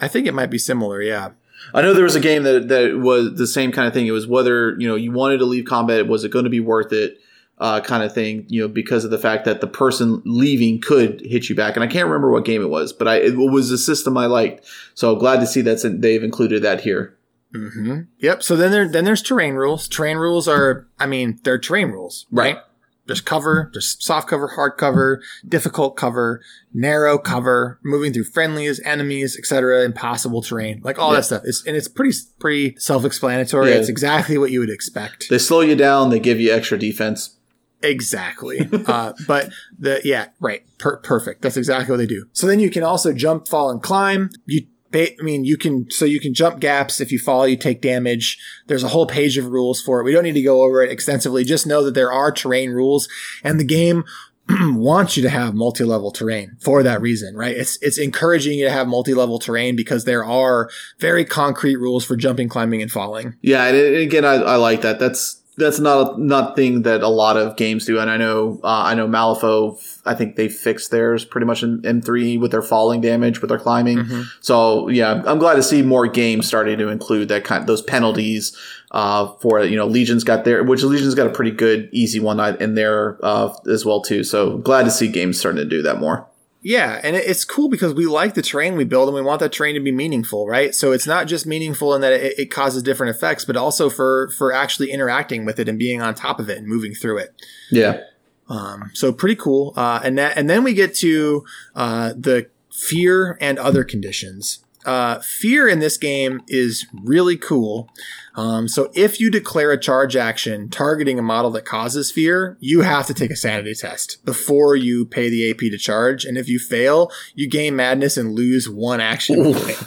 [0.01, 1.01] I think it might be similar.
[1.01, 1.31] Yeah.
[1.72, 4.07] I know there was a game that, that was the same kind of thing.
[4.07, 6.61] It was whether, you know, you wanted to leave combat, was it going to be
[6.61, 7.18] worth it?
[7.59, 11.21] Uh, kind of thing, you know, because of the fact that the person leaving could
[11.23, 11.75] hit you back.
[11.75, 14.27] And I can't remember what game it was, but I, it was a system I
[14.27, 14.65] liked.
[14.95, 17.17] So glad to see that they've included that here.
[17.55, 18.01] Mm-hmm.
[18.19, 18.43] Yep.
[18.43, 19.89] So then there, then there's terrain rules.
[19.89, 22.57] Terrain rules are, I mean, they're terrain rules, right?
[22.57, 22.63] right?
[23.07, 26.43] There's cover, there's soft cover, hard cover, difficult cover,
[26.75, 31.17] narrow cover, moving through friendlies, enemies, etc., impossible terrain, like all yeah.
[31.21, 31.43] that stuff.
[31.45, 33.71] It's, and it's pretty pretty self-explanatory.
[33.71, 33.77] Yeah.
[33.77, 35.29] It's exactly what you would expect.
[35.31, 36.11] They slow you down.
[36.11, 37.36] They give you extra defense.
[37.83, 38.68] Exactly.
[38.87, 40.62] uh, but the, yeah, right.
[40.79, 41.43] Per- perfect.
[41.43, 42.27] That's exactly what they do.
[42.33, 44.31] So then you can also jump, fall, and climb.
[44.45, 47.01] You, I mean, you can, so you can jump gaps.
[47.01, 48.39] If you fall, you take damage.
[48.66, 50.05] There's a whole page of rules for it.
[50.05, 51.45] We don't need to go over it extensively.
[51.45, 53.09] Just know that there are terrain rules
[53.45, 54.05] and the game
[54.49, 57.57] wants you to have multi-level terrain for that reason, right?
[57.57, 62.16] It's it's encouraging you to have multi-level terrain because there are very concrete rules for
[62.16, 63.35] jumping, climbing, and falling.
[63.43, 65.01] Yeah, and again, I, I like that.
[65.01, 68.61] That's that's not a not thing that a lot of games do, and I know
[68.63, 70.01] uh, I know Malifaux.
[70.05, 73.49] I think they fixed theirs pretty much in M three with their falling damage with
[73.49, 73.99] their climbing.
[73.99, 74.23] Mm-hmm.
[74.41, 78.57] So yeah, I'm glad to see more games starting to include that kind those penalties.
[78.93, 82.37] Uh, for you know, Legion's got their which Legion's got a pretty good easy one
[82.37, 84.25] night in there uh, as well too.
[84.25, 86.27] So glad to see games starting to do that more.
[86.67, 89.53] Yeah, and it's cool because we like the terrain we build and we want that
[89.53, 90.75] terrain to be meaningful, right?
[90.75, 94.31] So it's not just meaningful in that it, it, causes different effects, but also for
[94.31, 97.41] for actually interacting with it and being on top of it and moving through it.
[97.71, 98.01] Yeah.
[98.49, 99.75] Um, so pretty cool.
[99.77, 101.45] Uh, and that, and then we get to
[101.77, 104.64] uh, the fear and other conditions.
[104.87, 107.91] Uh, fear in this game is really cool
[108.37, 112.82] um, so if you declare a charge action targeting a model that causes fear, you
[112.82, 116.26] have to take a sanity test before you pay the AP to charge.
[116.26, 119.82] And if you fail, you gain madness and lose one action point.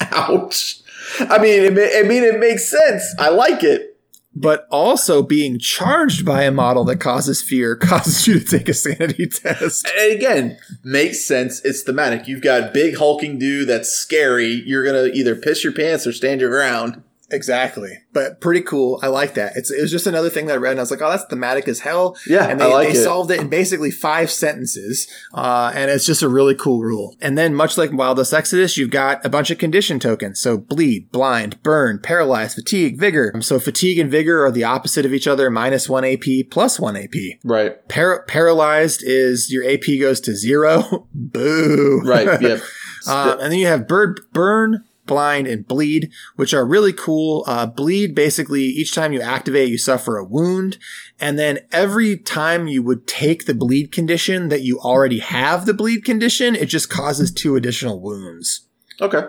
[0.00, 0.80] Ouch.
[1.18, 3.14] I mean, it, I mean, it makes sense.
[3.18, 3.89] I like it.
[4.34, 8.74] But also being charged by a model that causes fear causes you to take a
[8.74, 9.88] sanity test.
[9.98, 11.60] And again, makes sense.
[11.64, 12.28] It's thematic.
[12.28, 14.62] You've got big hulking dude that's scary.
[14.64, 17.02] You're gonna either piss your pants or stand your ground.
[17.32, 18.98] Exactly, but pretty cool.
[19.02, 19.52] I like that.
[19.56, 21.24] It's it was just another thing that I read, and I was like, "Oh, that's
[21.24, 25.70] thematic as hell." Yeah, and they, like they solved it in basically five sentences, uh,
[25.74, 27.16] and it's just a really cool rule.
[27.20, 30.40] And then, much like Wild West Exodus, you've got a bunch of condition tokens.
[30.40, 33.32] So bleed, blind, burn, paralyze, fatigue, vigor.
[33.40, 36.96] So fatigue and vigor are the opposite of each other: minus one AP, plus one
[36.96, 37.38] AP.
[37.44, 37.86] Right.
[37.88, 41.06] Par- paralyzed is your AP goes to zero.
[41.14, 42.02] Boo.
[42.04, 42.40] Right.
[42.40, 42.60] Yep.
[43.06, 47.44] uh, and then you have bird burn blind, and bleed, which are really cool.
[47.46, 50.78] Uh, bleed basically each time you activate, you suffer a wound.
[51.18, 55.74] And then every time you would take the bleed condition that you already have the
[55.74, 58.68] bleed condition, it just causes two additional wounds.
[59.00, 59.24] Okay.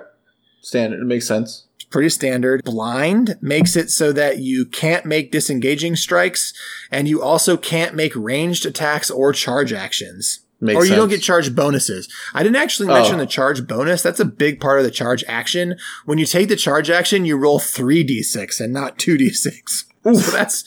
[0.62, 1.02] Standard.
[1.02, 2.64] It makes sense pretty standard.
[2.64, 6.54] Blind makes it so that you can't make disengaging strikes
[6.90, 10.40] and you also can't make ranged attacks or charge actions.
[10.62, 10.98] Makes or you sense.
[10.98, 12.08] don't get charge bonuses.
[12.36, 13.20] I didn't actually mention oh.
[13.20, 14.04] the charge bonus.
[14.04, 15.76] That's a big part of the charge action.
[16.06, 19.86] When you take the charge action, you roll 3d6 and not 2d6.
[20.04, 20.64] So that's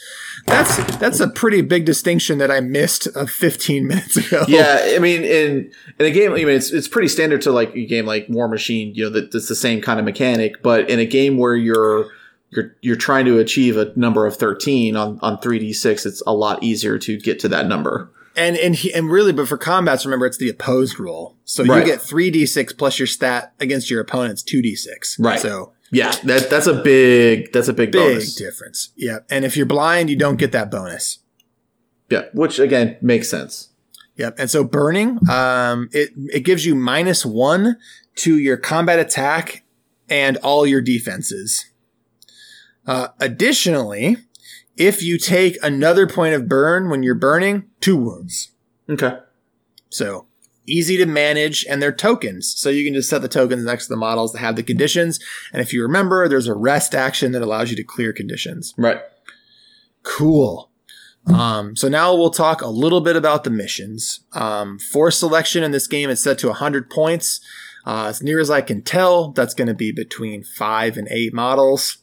[0.46, 4.44] that's that's a pretty big distinction that I missed of 15 minutes ago.
[4.46, 7.74] Yeah, I mean, in in a game, I mean, it's it's pretty standard to like
[7.74, 8.94] a game like Warmachine.
[8.94, 12.12] You know, that it's the same kind of mechanic, but in a game where you're
[12.50, 16.62] you're you're trying to achieve a number of 13 on on 3d6, it's a lot
[16.62, 18.12] easier to get to that number.
[18.36, 21.36] And and he, and really, but for combats, remember it's the opposed roll.
[21.44, 21.80] So right.
[21.80, 25.18] you get three d six plus your stat against your opponent's two d six.
[25.20, 25.38] Right.
[25.38, 28.34] So yeah, that that's a big that's a big big bonus.
[28.34, 28.90] difference.
[28.96, 31.20] Yeah, and if you're blind, you don't get that bonus.
[32.10, 33.70] Yeah, which again makes sense.
[34.16, 34.36] Yep.
[34.38, 37.76] And so burning, um, it it gives you minus one
[38.16, 39.64] to your combat attack
[40.08, 41.66] and all your defenses.
[42.86, 44.18] Uh, additionally,
[44.76, 48.52] if you take another point of burn when you're burning, two wounds.
[48.88, 49.18] Okay.
[49.90, 50.26] So
[50.66, 52.54] easy to manage, and they're tokens.
[52.56, 55.20] So you can just set the tokens next to the models that have the conditions.
[55.52, 58.74] And if you remember, there's a rest action that allows you to clear conditions.
[58.76, 59.00] Right.
[60.02, 60.70] Cool.
[61.26, 64.20] Um, so now we'll talk a little bit about the missions.
[64.32, 67.40] Um, force selection in this game is set to 100 points.
[67.86, 71.32] Uh, as near as I can tell, that's going to be between five and eight
[71.32, 71.98] models.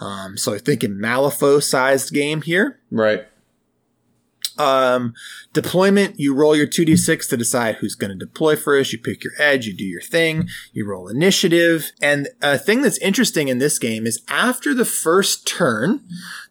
[0.00, 2.80] Um, so I think a Malifaux sized game here.
[2.90, 3.26] Right.
[4.60, 5.14] Um,
[5.54, 8.92] deployment, you roll your 2d6 to decide who's going to deploy first.
[8.92, 11.92] You pick your edge, you do your thing, you roll initiative.
[12.02, 16.00] And a thing that's interesting in this game is after the first turn,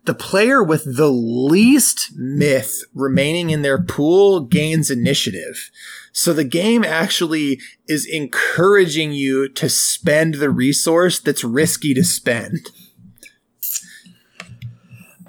[0.06, 5.70] the player with the least myth remaining in their pool gains initiative.
[6.12, 12.70] So the game actually is encouraging you to spend the resource that's risky to spend.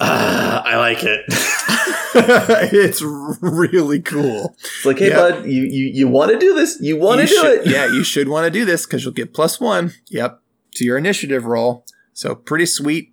[0.00, 1.24] Uh, I like it.
[2.72, 4.56] it's really cool.
[4.58, 5.16] It's like, hey, yep.
[5.16, 6.78] bud, you you, you want to do this?
[6.80, 7.66] You want to do should, it?
[7.66, 9.92] yeah, you should want to do this because you'll get plus one.
[10.08, 10.40] Yep,
[10.76, 11.84] to your initiative roll.
[12.14, 13.12] So pretty sweet.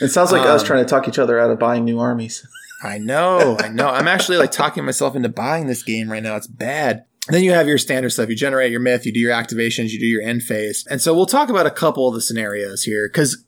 [0.00, 2.46] It sounds like um, us trying to talk each other out of buying new armies.
[2.82, 3.88] I know, I know.
[3.88, 6.36] I'm actually like talking myself into buying this game right now.
[6.36, 7.04] It's bad.
[7.28, 8.28] then you have your standard stuff.
[8.28, 10.86] You generate your myth, you do your activations, you do your end phase.
[10.90, 13.44] And so we'll talk about a couple of the scenarios here because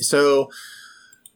[0.00, 0.50] so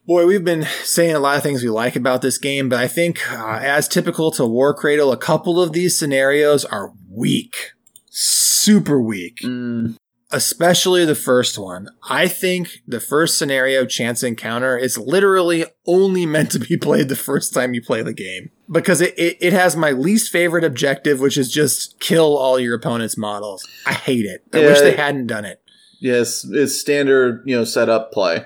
[0.07, 2.89] Boy, we've been saying a lot of things we like about this game, but I
[2.89, 7.73] think, uh, as typical to Warcradle, a couple of these scenarios are weak.
[8.11, 9.41] Super weak.
[9.43, 9.97] Mm.
[10.33, 11.89] Especially the first one.
[12.09, 17.17] I think the first scenario, Chance Encounter, is literally only meant to be played the
[17.17, 18.51] first time you play the game.
[18.71, 22.77] Because it, it, it has my least favorite objective, which is just kill all your
[22.77, 23.67] opponent's models.
[23.87, 24.45] I hate it.
[24.53, 25.61] I yeah, wish they hadn't done it.
[26.01, 28.45] Yes, it's standard, you know, setup play.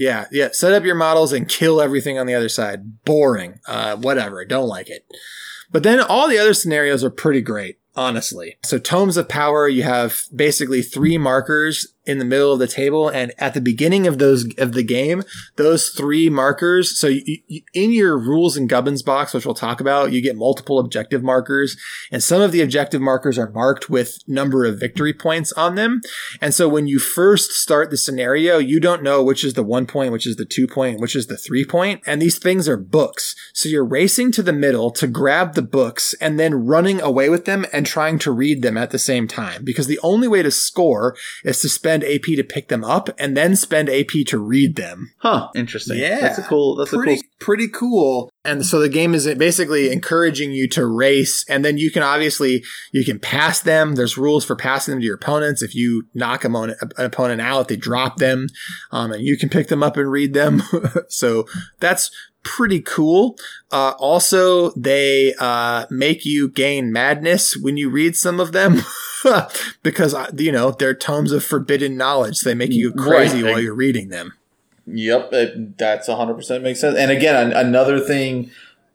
[0.00, 0.48] Yeah, yeah.
[0.52, 3.04] Set up your models and kill everything on the other side.
[3.04, 3.60] Boring.
[3.68, 4.46] Uh, whatever.
[4.46, 5.04] Don't like it.
[5.70, 8.56] But then all the other scenarios are pretty great honestly.
[8.62, 13.08] So tomes of power, you have basically three markers in the middle of the table.
[13.08, 15.22] And at the beginning of those, of the game,
[15.56, 16.98] those three markers.
[16.98, 20.36] So you, you, in your rules and gubbins box, which we'll talk about, you get
[20.36, 21.76] multiple objective markers
[22.10, 26.00] and some of the objective markers are marked with number of victory points on them.
[26.40, 29.86] And so when you first start the scenario, you don't know which is the one
[29.86, 32.02] point, which is the two point, which is the three point.
[32.06, 33.36] And these things are books.
[33.54, 37.44] So you're racing to the middle to grab the books and then running away with
[37.44, 40.50] them and trying to read them at the same time because the only way to
[40.50, 44.76] score is to spend AP to pick them up and then spend AP to read
[44.76, 45.12] them.
[45.18, 45.48] Huh.
[45.54, 45.98] Interesting.
[45.98, 46.20] Yeah.
[46.20, 47.22] That's a cool, that's pretty, a cool.
[47.38, 48.32] Pretty cool.
[48.44, 52.62] And so the game is basically encouraging you to race and then you can obviously,
[52.92, 53.94] you can pass them.
[53.94, 55.62] There's rules for passing them to your opponents.
[55.62, 58.48] If you knock an opponent out, they drop them.
[58.92, 60.62] Um, and you can pick them up and read them.
[61.08, 61.46] so
[61.80, 62.10] that's
[62.42, 63.36] pretty cool.
[63.70, 68.82] Uh, also, they uh, make you gain madness when you read some of them
[69.82, 72.40] because uh, you know they're tomes of forbidden knowledge.
[72.40, 73.52] They make you crazy right.
[73.52, 74.34] while you're reading them.
[74.86, 76.96] Yep, it, that's 100% makes sense.
[76.96, 78.50] And again, another thing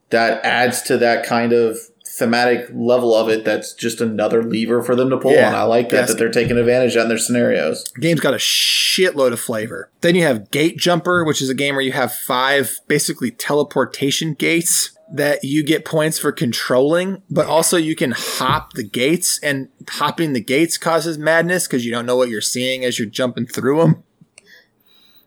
[0.09, 1.77] that adds to that kind of
[2.17, 5.55] thematic level of it that's just another lever for them to pull yeah, on.
[5.55, 7.83] I like that that they're taking advantage of in their scenarios.
[7.99, 9.91] Game's got a shitload of flavor.
[10.01, 14.33] Then you have Gate Jumper, which is a game where you have five basically teleportation
[14.33, 19.67] gates that you get points for controlling, but also you can hop the gates and
[19.89, 23.45] hopping the gates causes madness because you don't know what you're seeing as you're jumping
[23.45, 24.03] through them.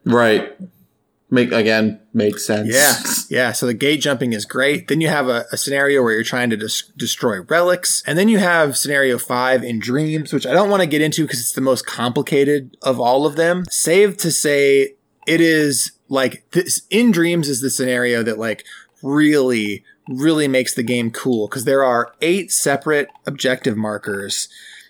[0.05, 0.57] Right
[1.31, 2.69] make again makes sense.
[2.73, 2.95] Yeah,
[3.29, 3.53] yeah.
[3.53, 4.89] So the gate jumping is great.
[4.89, 8.29] Then you have a, a scenario where you're trying to des- destroy relics, and then
[8.29, 11.53] you have scenario five in dreams, which I don't want to get into because it's
[11.53, 13.65] the most complicated of all of them.
[13.71, 14.95] Save to say,
[15.27, 18.65] it is like this in dreams is the scenario that like
[19.03, 24.49] really really makes the game cool because there are eight separate objective markers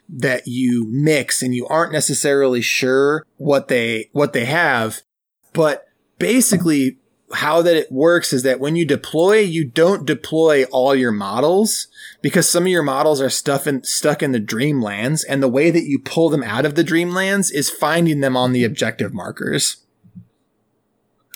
[0.08, 5.02] that you mix and you aren't necessarily sure what they what they have
[5.52, 5.87] but
[6.18, 6.98] basically
[7.32, 11.88] how that it works is that when you deploy, you don't deploy all your models
[12.22, 15.24] because some of your models are stuff in, stuck in the dreamlands.
[15.28, 18.52] And the way that you pull them out of the dreamlands is finding them on
[18.52, 19.84] the objective markers.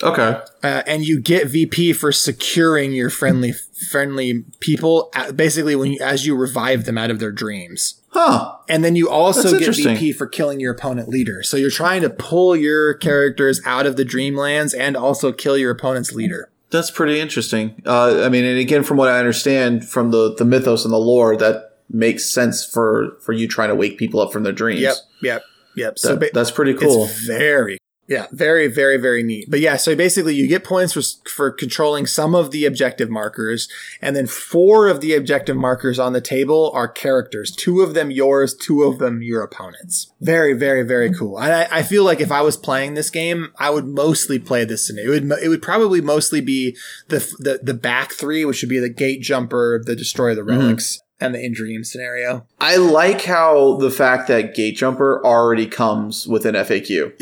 [0.03, 0.41] Okay.
[0.64, 6.26] Uh, and you get VP for securing your friendly friendly people basically when you, as
[6.26, 8.01] you revive them out of their dreams.
[8.13, 8.57] Huh.
[8.69, 11.43] And then you also get VP for killing your opponent leader.
[11.43, 15.71] So you're trying to pull your characters out of the Dreamlands and also kill your
[15.71, 16.51] opponent's leader.
[16.71, 17.83] That's pretty interesting.
[17.87, 20.99] Uh, I mean, and again, from what I understand from the, the mythos and the
[20.99, 24.81] lore, that makes sense for, for you trying to wake people up from their dreams.
[24.81, 25.43] Yep, yep,
[25.77, 25.95] yep.
[25.95, 27.05] That, so ba- that's pretty cool.
[27.05, 27.79] It's very
[28.13, 29.51] Yeah, very, very, very neat.
[29.51, 31.01] But yeah, so basically you get points for,
[31.31, 33.69] for controlling some of the objective markers,
[34.03, 37.51] and then four of the objective markers on the table are characters.
[37.51, 40.13] Two of them yours, two of them your opponents.
[40.21, 41.39] Very, very, very cool.
[41.39, 44.87] I, I feel like if I was playing this game, I would mostly play this
[44.87, 45.13] scenario.
[45.13, 46.77] It would, it would probably mostly be
[47.09, 50.61] the, the, the back three, which would be the gate jumper, the destroy the mm-hmm.
[50.61, 51.01] relics.
[51.19, 52.49] And the in dream scenario.
[52.61, 57.13] I like how the fact that Gate Jumper already comes with an FAQ.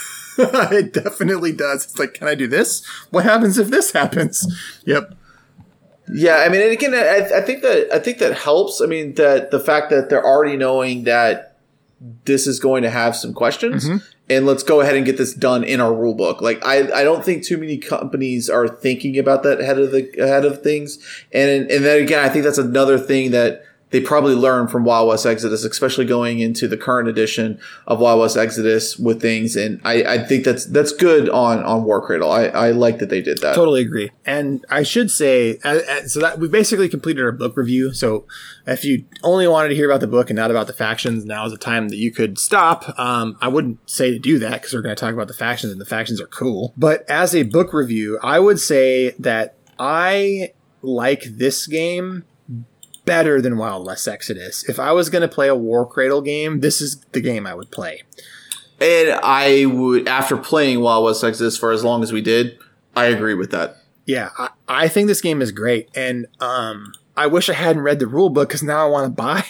[0.72, 1.84] it definitely does.
[1.84, 2.84] It's like, can I do this?
[3.10, 4.46] What happens if this happens?
[4.86, 5.14] Yep.
[6.12, 8.80] Yeah, I mean, and again, I, I think that I think that helps.
[8.80, 11.58] I mean, that the fact that they're already knowing that
[12.24, 13.98] this is going to have some questions, Mm-hmm.
[14.28, 16.40] and let's go ahead and get this done in our rule book.
[16.40, 20.10] Like, I, I don't think too many companies are thinking about that ahead of the
[20.18, 20.98] ahead of things,
[21.32, 25.08] and and then again, I think that's another thing that they probably learned from Wild
[25.08, 29.56] West Exodus, especially going into the current edition of Wild West Exodus with things.
[29.56, 32.30] And I, I think that's that's good on on Warcradle.
[32.30, 33.54] I, I like that they did that.
[33.54, 34.10] Totally agree.
[34.24, 37.92] And I should say, uh, uh, so that we basically completed our book review.
[37.92, 38.26] So
[38.66, 41.44] if you only wanted to hear about the book and not about the factions, now
[41.46, 42.98] is the time that you could stop.
[42.98, 45.72] Um, I wouldn't say to do that because we're going to talk about the factions
[45.72, 46.72] and the factions are cool.
[46.76, 52.24] But as a book review, I would say that I like this game
[53.04, 54.68] better than Wild West Exodus.
[54.68, 57.70] If I was going to play a Warcradle game, this is the game I would
[57.70, 58.02] play.
[58.80, 62.58] And I would, after playing Wild West Exodus for as long as we did,
[62.96, 63.76] I agree with that.
[64.06, 67.98] Yeah, I, I think this game is great, and um, I wish I hadn't read
[67.98, 69.44] the rule book because now I want to buy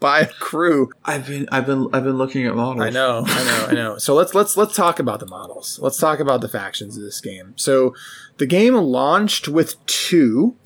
[0.00, 0.90] buy a crew.
[1.04, 2.84] I've been I've been I've been looking at models.
[2.84, 3.98] I know, I know, I know.
[3.98, 5.78] So let's let's let's talk about the models.
[5.82, 7.54] Let's talk about the factions of this game.
[7.56, 7.94] So
[8.38, 10.56] the game launched with two,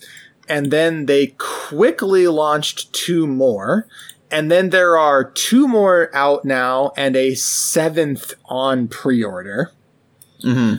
[0.49, 3.87] and then they quickly launched two more.
[4.31, 9.73] And then there are two more out now and a seventh on pre order.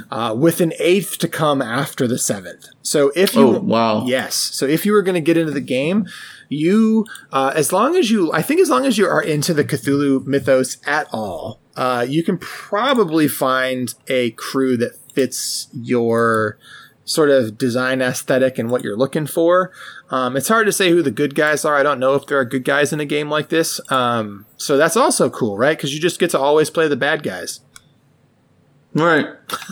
[0.09, 2.67] Uh, with an eighth to come after the seventh.
[2.81, 4.05] So if you, Oh, wow.
[4.05, 6.07] yes, so if you were going to get into the game,
[6.47, 9.65] you, uh, as long as you, I think as long as you are into the
[9.65, 16.57] Cthulhu mythos at all, uh, you can probably find a crew that fits your
[17.09, 19.71] sort of design aesthetic and what you're looking for.
[20.11, 21.75] Um, it's hard to say who the good guys are.
[21.75, 23.81] I don't know if there are good guys in a game like this.
[23.91, 25.75] Um, so that's also cool, right?
[25.75, 27.61] Because you just get to always play the bad guys.
[28.93, 29.25] Right.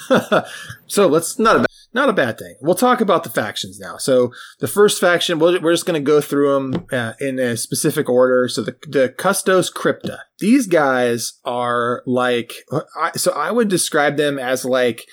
[0.89, 1.67] So let's Not a bad.
[1.93, 2.55] not a bad thing.
[2.61, 3.97] We'll talk about the factions now.
[3.97, 8.07] So the first faction, we're just going to go through them uh, in a specific
[8.07, 8.47] order.
[8.47, 10.19] So the the Custos Crypta.
[10.39, 12.53] These guys are like,
[12.97, 15.05] I, so I would describe them as like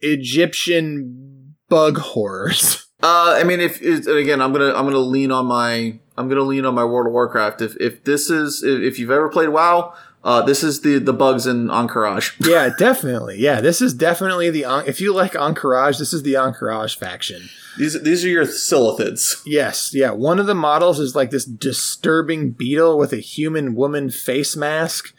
[0.00, 1.37] Egyptian
[1.68, 2.84] bug horrors.
[3.00, 6.64] Uh, I mean, if again, I'm gonna I'm gonna lean on my I'm gonna lean
[6.64, 7.62] on my World of Warcraft.
[7.62, 9.94] If if this is if, you've ever played WoW,
[10.24, 12.34] uh, this is the the bugs in Ahn'Qiraj.
[12.48, 13.38] yeah, definitely.
[13.38, 17.48] Yeah, this is definitely the if you like Ahn'Qiraj, this is the Ahn'Qiraj faction.
[17.78, 19.42] These these are your Silithids.
[19.46, 20.10] Yes, yeah.
[20.10, 25.14] One of the models is like this disturbing beetle with a human woman face mask.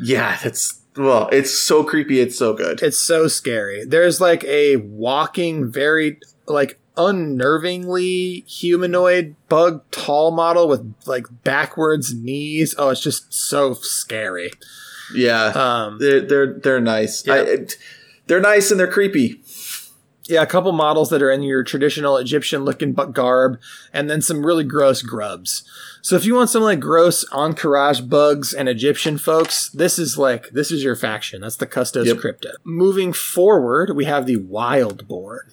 [0.00, 2.20] Yeah, that's well, it's so creepy.
[2.20, 2.82] It's so good.
[2.82, 3.84] It's so scary.
[3.84, 12.74] There's like a walking, very like unnervingly humanoid bug tall model with like backwards knees.
[12.78, 14.50] Oh, it's just so scary.
[15.14, 17.26] Yeah, Um, they're they're they're nice.
[17.26, 17.34] Yeah.
[17.34, 17.66] I,
[18.26, 19.40] they're nice and they're creepy.
[20.26, 23.60] Yeah, a couple models that are in your traditional Egyptian looking garb,
[23.92, 25.68] and then some really gross grubs.
[26.00, 30.48] So if you want some like gross Ahn'Qiraj bugs and Egyptian folks, this is like
[30.50, 31.42] this is your faction.
[31.42, 32.16] That's the Custos Yep.
[32.18, 32.52] Crypta.
[32.64, 35.52] Moving forward, we have the Wildborn.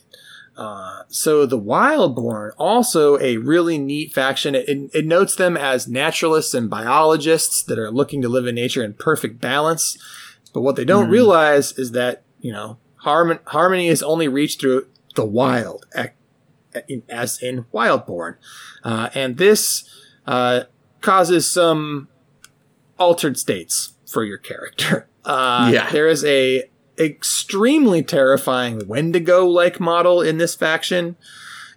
[0.55, 4.53] Uh, so the Wildborn, also a really neat faction.
[4.55, 8.55] It, it, it notes them as naturalists and biologists that are looking to live in
[8.55, 9.97] nature in perfect balance.
[10.53, 14.87] But what they don't realize is that you know harmon- harmony is only reached through
[15.15, 15.85] the wild,
[17.09, 18.35] as in Wildborn,
[18.83, 19.83] uh, and this
[20.25, 20.61] uh,
[21.01, 22.07] causes some
[22.97, 25.07] altered states for your character.
[25.23, 25.87] Uh, Yeah.
[25.91, 26.63] there is a
[26.97, 31.15] extremely terrifying Wendigo like model in this faction.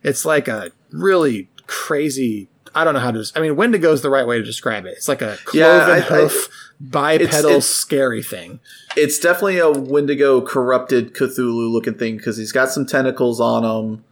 [0.03, 2.49] It's like a really crazy.
[2.75, 3.22] I don't know how to.
[3.37, 4.95] I mean, Wendigo is the right way to describe it.
[4.97, 6.49] It's like a Yeah, cloven I- I- hoof,
[6.81, 8.61] bipedal, it's- scary thing.
[8.97, 13.64] It's definitely a Wendigo corrupted Cthulhu looking thing because he's got some tentacles on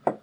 [0.07, 0.17] him.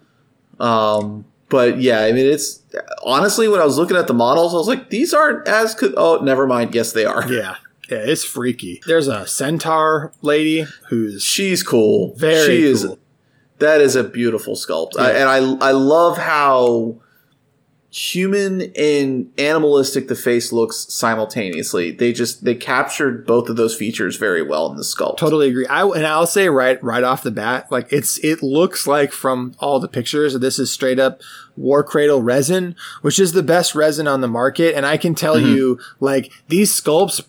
[0.59, 2.61] Um, but yeah, I mean, it's
[3.03, 5.73] honestly when I was looking at the models, I was like, these aren't as.
[5.75, 6.75] Co- oh, never mind.
[6.75, 7.31] Yes, they are.
[7.31, 7.55] Yeah,
[7.89, 8.81] yeah, it's freaky.
[8.85, 12.13] There's a centaur lady who's She's cool.
[12.15, 12.85] Very she is.
[12.85, 12.99] cool.
[13.59, 17.01] That is a beautiful sculpt, I, and I I love how
[17.91, 21.91] human and animalistic the face looks simultaneously.
[21.91, 25.17] They just they captured both of those features very well in the sculpt.
[25.17, 25.65] Totally agree.
[25.65, 29.55] I and I'll say right right off the bat, like it's it looks like from
[29.59, 31.21] all the pictures, this is straight up
[31.59, 34.75] Warcradle resin, which is the best resin on the market.
[34.75, 35.55] And I can tell mm-hmm.
[35.55, 37.25] you, like these sculpts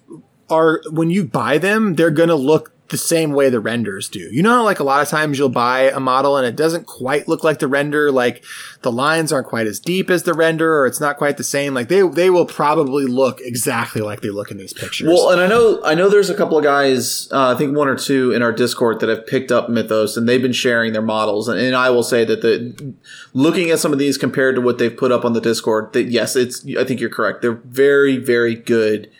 [0.50, 4.28] are when you buy them, they're gonna look the same way the renders do.
[4.32, 7.28] You know, like a lot of times you'll buy a model and it doesn't quite
[7.28, 8.44] look like the render, like
[8.82, 11.72] the lines aren't quite as deep as the render, or it's not quite the same.
[11.72, 15.08] Like they they will probably look exactly like they look in these pictures.
[15.08, 17.88] Well, and I know I know there's a couple of guys, uh, I think one
[17.88, 21.02] or two in our Discord that have picked up Mythos and they've been sharing their
[21.02, 21.48] models.
[21.48, 22.94] And, and I will say that the
[23.32, 26.04] looking at some of these compared to what they've put up on the Discord, that
[26.04, 27.42] yes, it's I think you're correct.
[27.42, 29.10] They're very very good.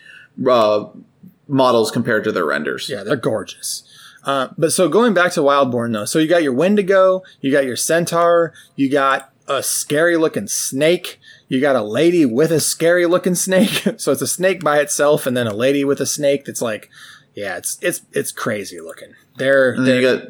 [0.45, 0.85] Uh,
[1.51, 2.89] models compared to their renders.
[2.89, 3.83] Yeah, they're gorgeous.
[4.23, 7.65] Uh, but so going back to Wildborn though, so you got your Wendigo, you got
[7.65, 13.05] your Centaur, you got a scary looking snake, you got a lady with a scary
[13.05, 13.85] looking snake.
[13.97, 16.89] so it's a snake by itself, and then a lady with a snake that's like,
[17.33, 19.13] yeah, it's it's it's crazy looking.
[19.37, 20.27] They're, and then they're, you got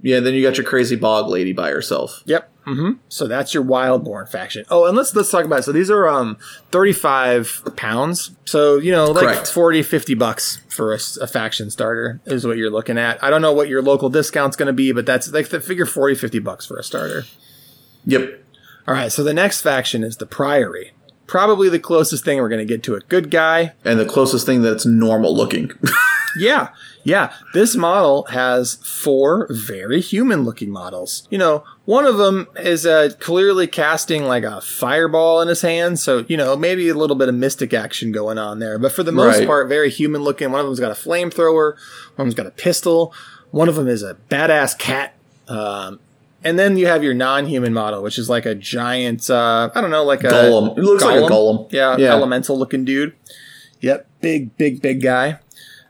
[0.00, 2.22] yeah, then you got your crazy bog lady by herself.
[2.24, 2.50] Yep.
[2.68, 2.90] Mm-hmm.
[3.08, 4.64] So that's your Wildborn faction.
[4.68, 5.62] Oh, and let's let's talk about it.
[5.62, 6.36] So these are um
[6.70, 8.32] 35 pounds.
[8.44, 9.50] So, you know, like Correct.
[9.50, 13.22] 40 50 bucks for a, a, faction starter is what you're looking at.
[13.24, 15.86] I don't know what your local discount's going to be, but that's like the figure
[15.86, 17.24] 40 50 bucks for a starter.
[18.04, 18.44] Yep.
[18.86, 20.92] All right, so the next faction is the Priory.
[21.26, 24.46] Probably the closest thing we're going to get to a good guy and the closest
[24.46, 25.72] thing that's normal looking.
[26.36, 26.68] yeah.
[27.04, 31.26] Yeah, this model has four very human looking models.
[31.30, 35.98] You know, one of them is uh, clearly casting like a fireball in his hand,
[35.98, 38.78] so, you know, maybe a little bit of mystic action going on there.
[38.78, 39.46] But for the most right.
[39.46, 40.50] part, very human looking.
[40.50, 41.78] One of them's got a flamethrower, one
[42.10, 43.14] of them's got a pistol,
[43.52, 45.14] one of them is a badass cat.
[45.48, 46.00] Um,
[46.44, 49.90] and then you have your non-human model, which is like a giant, uh, I don't
[49.90, 50.76] know, like a golem.
[50.76, 51.22] It looks golem.
[51.22, 51.72] like a golem.
[51.72, 53.14] Yeah, yeah, elemental looking dude.
[53.80, 55.38] Yep, big, big, big guy.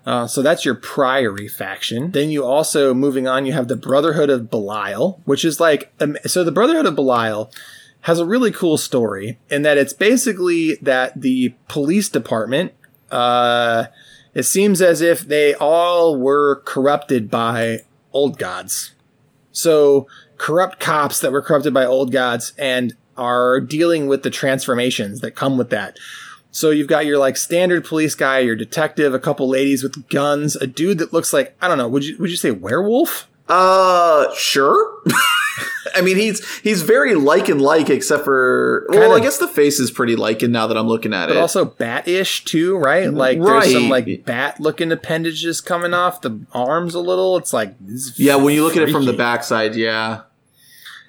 [0.08, 2.12] Uh, so that's your Priory faction.
[2.12, 6.16] Then you also, moving on, you have the Brotherhood of Belial, which is like, um,
[6.24, 7.52] so the Brotherhood of Belial
[8.00, 12.72] has a really cool story in that it's basically that the police department,
[13.10, 13.88] uh,
[14.32, 17.80] it seems as if they all were corrupted by
[18.10, 18.94] old gods.
[19.52, 20.06] So
[20.38, 25.32] corrupt cops that were corrupted by old gods and are dealing with the transformations that
[25.32, 25.98] come with that.
[26.58, 30.56] So you've got your like standard police guy, your detective, a couple ladies with guns,
[30.56, 31.86] a dude that looks like I don't know.
[31.86, 33.28] Would you would you say werewolf?
[33.48, 35.00] Uh, sure.
[35.94, 39.78] I mean, he's he's very Lycan like, except for well, Kinda, I guess the face
[39.78, 41.34] is pretty Lycan now that I'm looking at but it.
[41.34, 43.08] But also bat-ish too, right?
[43.08, 43.60] Like right.
[43.60, 47.36] there's some like bat-looking appendages coming off the arms a little.
[47.36, 47.76] It's like
[48.16, 50.22] yeah, when you look at it from the backside, yeah,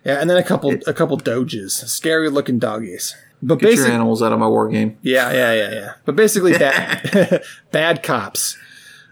[0.05, 3.15] yeah, and then a couple a couple doges, scary looking doggies.
[3.41, 4.97] But Get your animals out of my war game.
[5.01, 5.93] Yeah, yeah, yeah, yeah.
[6.05, 8.57] But basically, bad, bad cops.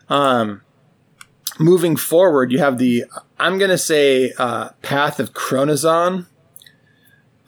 [0.10, 0.62] Um,
[1.60, 3.06] moving forward, you have the
[3.40, 6.26] I'm gonna say uh, path of Chronozon.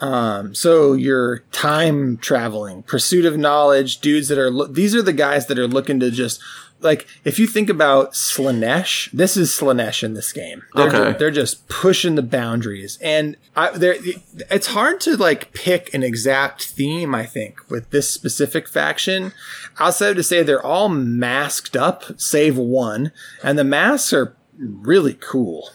[0.02, 5.12] Um, so you're time traveling, pursuit of knowledge, dudes that are lo- these are the
[5.12, 6.42] guys that are looking to just
[6.82, 10.64] like if you think about Slaanesh, this is Slaanesh in this game.
[10.74, 11.18] They're, okay.
[11.18, 17.14] they're just pushing the boundaries, and I, it's hard to like pick an exact theme.
[17.14, 19.34] I think with this specific faction,
[19.80, 23.12] outside to say they're all masked up, save one,
[23.44, 25.72] and the masks are really cool.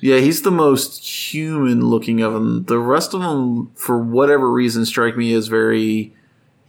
[0.00, 2.64] Yeah, he's the most human looking of them.
[2.64, 6.12] The rest of them, for whatever reason, strike me as very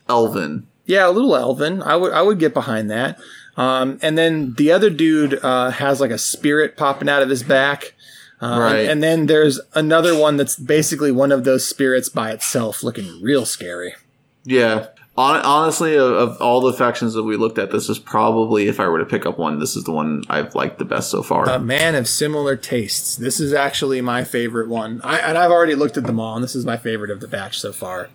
[0.07, 0.67] elven.
[0.86, 1.81] Yeah, a little elven.
[1.81, 3.19] I would I would get behind that.
[3.57, 7.43] Um, and then the other dude uh, has like a spirit popping out of his
[7.43, 7.93] back.
[8.41, 8.89] Um, right.
[8.89, 13.45] And then there's another one that's basically one of those spirits by itself, looking real
[13.45, 13.95] scary.
[14.43, 14.88] Yeah.
[15.15, 18.88] honestly, of, of, all the factions that we looked at, this is probably, if I
[18.89, 21.49] were to pick up one, this is the one I've liked the best so far.
[21.49, 23.15] A man of similar tastes.
[23.15, 24.99] This is actually my favorite one.
[25.03, 27.27] I, and I've already looked at them all, and this is my favorite of the
[27.29, 28.09] batch so far.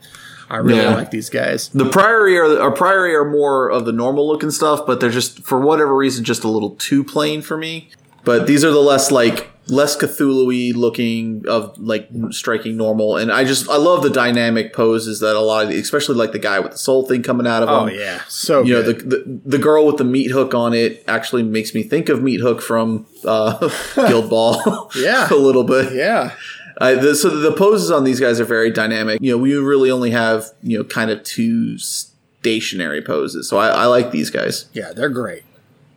[0.51, 0.95] I really yeah.
[0.95, 1.69] like these guys.
[1.69, 5.45] The Priory are our Priory are more of the normal looking stuff, but they're just
[5.45, 7.91] for whatever reason just a little too plain for me.
[8.25, 13.45] But these are the less like less Cthulhu looking of like striking normal, and I
[13.45, 16.59] just I love the dynamic poses that a lot of, the, especially like the guy
[16.61, 17.95] with the soul thing coming out of oh, him.
[17.95, 18.87] Oh yeah, so you good.
[18.87, 22.09] know the, the, the girl with the meat hook on it actually makes me think
[22.09, 24.91] of Meat Hook from uh, Guild Ball.
[24.97, 25.93] yeah, a little bit.
[25.95, 26.35] Yeah.
[26.81, 29.19] Uh, the, so the poses on these guys are very dynamic.
[29.21, 33.49] You know, we really only have you know kind of two stationary poses.
[33.49, 34.67] So I, I like these guys.
[34.73, 35.43] Yeah, they're great.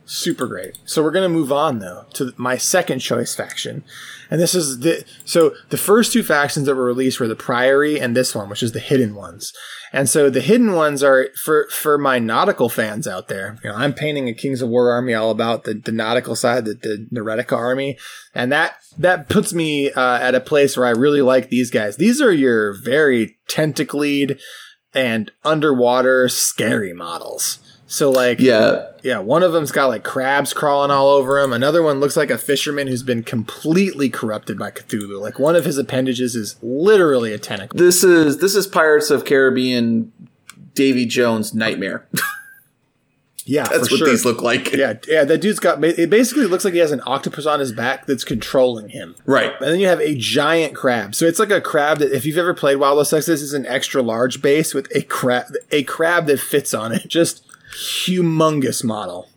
[0.06, 0.76] Super great.
[0.84, 3.84] So we're going to move on though to my second choice faction.
[4.30, 7.98] And this is the so the first two factions that were released were the Priory
[7.98, 9.54] and this one, which is the hidden ones.
[9.94, 13.58] And so the hidden ones are for for my nautical fans out there.
[13.64, 16.66] You know, I'm painting a Kings of War army all about the, the nautical side,
[16.66, 17.96] the, the Neritica army,
[18.34, 21.96] and that that puts me uh, at a place where I really like these guys.
[21.96, 24.32] These are your very tentacled
[24.92, 27.58] and underwater scary models.
[27.94, 28.86] So like Yeah.
[29.04, 31.52] yeah, one of them's got like crabs crawling all over him.
[31.52, 35.20] Another one looks like a fisherman who's been completely corrupted by Cthulhu.
[35.20, 37.78] Like one of his appendages is literally a tentacle.
[37.78, 40.12] This is this is Pirates of Caribbean
[40.74, 42.06] Davy Jones nightmare.
[43.46, 44.08] Yeah, That's what sure.
[44.08, 44.72] these look like.
[44.72, 45.84] Yeah, yeah, that dude's got.
[45.84, 49.16] It basically looks like he has an octopus on his back that's controlling him.
[49.26, 49.52] Right.
[49.60, 51.14] And then you have a giant crab.
[51.14, 53.52] So it's like a crab that, if you've ever played Wild West X, this is
[53.52, 57.06] an extra large base with a crab, a crab that fits on it.
[57.08, 59.28] Just humongous model.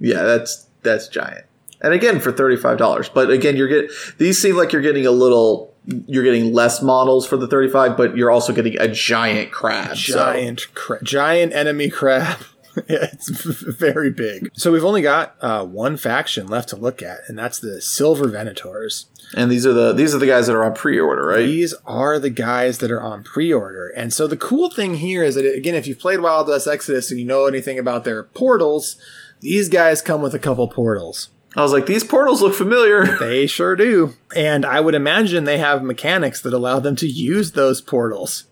[0.00, 1.46] Yeah, that's that's giant.
[1.80, 3.08] And again for thirty five dollars.
[3.08, 5.72] But again, you're getting these seem like you're getting a little
[6.06, 9.96] you're getting less models for the thirty five, but you're also getting a giant crab.
[9.96, 12.38] so- Giant, cra- giant enemy crab.
[12.88, 13.28] Yeah, it's
[13.78, 14.50] very big.
[14.54, 18.26] So we've only got uh, one faction left to look at, and that's the Silver
[18.26, 19.06] Venators.
[19.36, 21.46] and these are the these are the guys that are on pre order, right?
[21.46, 23.88] These are the guys that are on pre-order.
[23.96, 27.10] And so the cool thing here is that again, if you've played Wild West Exodus
[27.10, 28.96] and you know anything about their portals,
[29.40, 31.28] these guys come with a couple portals.
[31.56, 33.16] I was like, these portals look familiar.
[33.20, 34.14] They sure do.
[34.34, 38.44] And I would imagine they have mechanics that allow them to use those portals.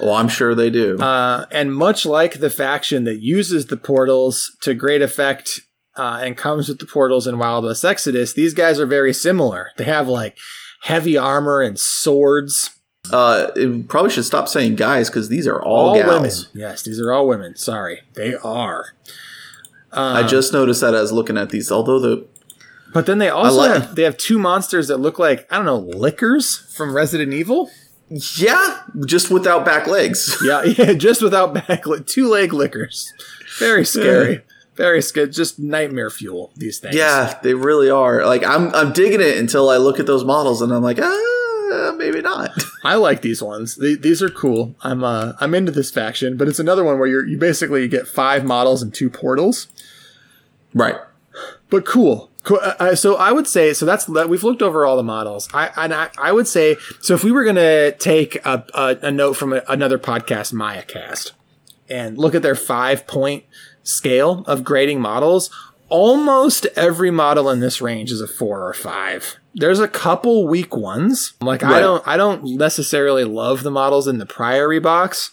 [0.00, 0.98] Well, I'm sure they do.
[0.98, 5.60] Uh, and much like the faction that uses the portals to great effect
[5.96, 9.70] uh, and comes with the portals in Wild West Exodus, these guys are very similar.
[9.76, 10.36] They have like
[10.82, 12.70] heavy armor and swords.
[13.12, 16.22] Uh, it probably should stop saying guys because these are all, women.
[16.22, 16.48] gals.
[16.54, 17.56] Yes, these are all women.
[17.56, 18.86] Sorry, they are.
[19.90, 21.72] I just noticed that as looking at these.
[21.72, 22.26] Although the
[22.92, 25.64] But then they also like- have they have two monsters that look like I don't
[25.64, 27.70] know lickers from Resident Evil.
[28.10, 30.36] Yeah, just without back legs.
[30.44, 33.12] Yeah, yeah, just without back two leg lickers.
[33.58, 34.42] Very scary.
[34.76, 35.28] Very scary.
[35.30, 36.52] Just nightmare fuel.
[36.56, 36.94] These things.
[36.94, 38.24] yeah, they really are.
[38.24, 41.94] Like I'm I'm digging it until I look at those models and I'm like, ah,
[41.96, 42.50] maybe not.
[42.84, 43.74] I like these ones.
[43.76, 44.74] The- These are cool.
[44.82, 48.06] I'm uh I'm into this faction, but it's another one where you're you basically get
[48.06, 49.66] five models and two portals.
[50.74, 50.96] right.
[51.70, 52.27] but cool.
[52.48, 53.84] Uh, uh, so I would say so.
[53.84, 54.28] That's that.
[54.28, 55.48] We've looked over all the models.
[55.52, 57.14] I and I, I would say so.
[57.14, 61.32] If we were gonna take a, a, a note from a, another podcast, MayaCast,
[61.88, 63.44] and look at their five point
[63.82, 65.50] scale of grading models,
[65.88, 69.36] almost every model in this range is a four or five.
[69.54, 71.34] There's a couple weak ones.
[71.40, 75.32] Like I don't I don't necessarily love the models in the Priory box,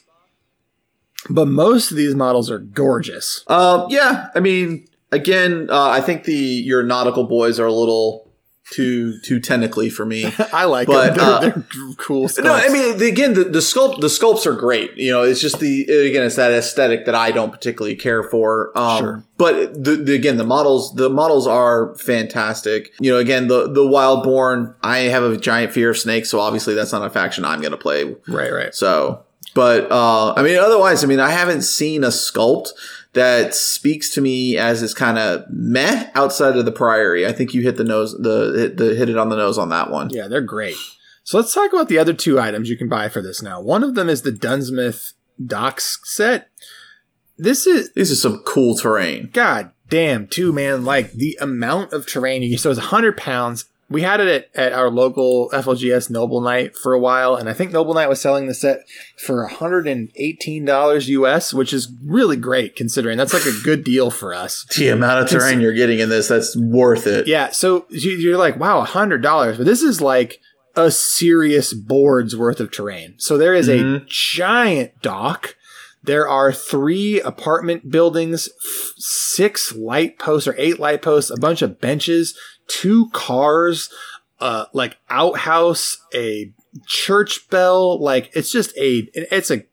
[1.30, 3.44] but most of these models are gorgeous.
[3.48, 8.24] Um, yeah, I mean, again, uh, I think the your nautical boys are a little
[8.72, 10.26] too too technically for me.
[10.52, 11.18] I like But, them.
[11.18, 11.64] They're, uh, they're
[11.98, 12.30] cool.
[12.40, 14.96] No, I mean, the, again, the, the sculpt the sculpts are great.
[14.98, 18.76] You know, it's just the again, it's that aesthetic that I don't particularly care for.
[18.78, 19.24] Um, Sure.
[19.38, 22.92] But the, the again, the models the models are fantastic.
[23.00, 24.74] You know, again, the the Wildborn.
[24.82, 27.72] I have a giant fear of snakes, so obviously that's not a faction I'm going
[27.72, 28.16] to play.
[28.28, 28.74] Right, right.
[28.74, 32.70] So, but uh, I mean, otherwise, I mean, I haven't seen a sculpt
[33.16, 37.26] that speaks to me as is kind of meh outside of the Priory.
[37.26, 39.70] I think you hit the nose, the hit, the hit it on the nose on
[39.70, 40.10] that one.
[40.12, 40.76] Yeah, they're great.
[41.24, 43.60] So let's talk about the other two items you can buy for this now.
[43.60, 45.14] One of them is the Dunsmith
[45.44, 46.50] Docks set.
[47.38, 49.30] This is This is some cool terrain.
[49.34, 50.86] god damn too, man.
[50.86, 53.66] Like the amount of terrain you so it's hundred pounds.
[53.88, 57.54] We had it at, at our local FLGS Noble Knight for a while, and I
[57.54, 58.80] think Noble Knight was selling the set
[59.18, 64.66] for $118 US, which is really great considering that's like a good deal for us.
[64.78, 67.28] The amount of terrain you're getting in this, that's worth it.
[67.28, 70.40] Yeah, so you- you're like, wow, hundred dollars, but this is like
[70.76, 73.16] a serious board's worth of terrain.
[73.18, 74.08] So there is a Mhm.
[74.08, 75.56] giant dock.
[76.06, 81.62] There are three apartment buildings, f- six light posts or eight light posts, a bunch
[81.62, 82.38] of benches,
[82.68, 83.90] two cars,
[84.40, 86.52] uh, like outhouse, a
[86.88, 88.00] church bell.
[88.02, 89.64] Like it's just a, it's a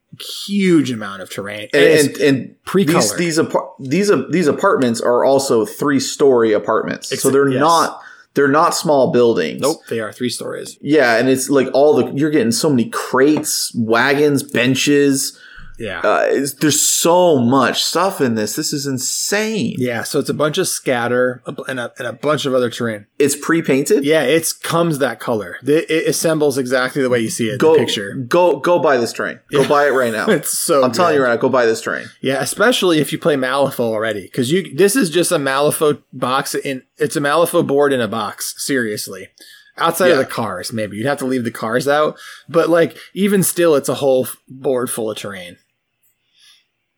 [0.47, 1.69] huge amount of terrain.
[1.73, 3.19] And, and, and pre-colored.
[3.19, 7.61] these these apar- these these apartments are also three story apartments, so they're yes.
[7.61, 8.01] not
[8.35, 9.61] they're not small buildings.
[9.61, 10.79] nope, they are three stories.
[10.81, 15.39] Yeah, and it's like all the you're getting so many crates, wagons, benches.
[15.83, 15.99] Yeah.
[16.01, 18.55] Uh, there's so much stuff in this.
[18.55, 19.75] This is insane.
[19.79, 23.07] yeah, so it's a bunch of scatter and a, and a bunch of other terrain.
[23.19, 24.05] It's pre-painted.
[24.05, 25.57] Yeah, it comes that color.
[25.65, 28.15] It, it assembles exactly the way you see it in Go the picture.
[28.15, 29.41] Go go buy this train.
[29.51, 30.27] Go buy it right now.
[30.33, 31.37] It's so I'm telling you right now.
[31.37, 32.07] Go buy this train.
[32.21, 36.55] Yeah, especially if you play Malifaux already, because you this is just a Malifaux box
[36.55, 38.55] in it's a Malifaux board in a box.
[38.57, 39.29] Seriously,
[39.77, 42.19] outside of the cars, maybe you'd have to leave the cars out,
[42.49, 45.59] but like even still, it's a whole board full of terrain.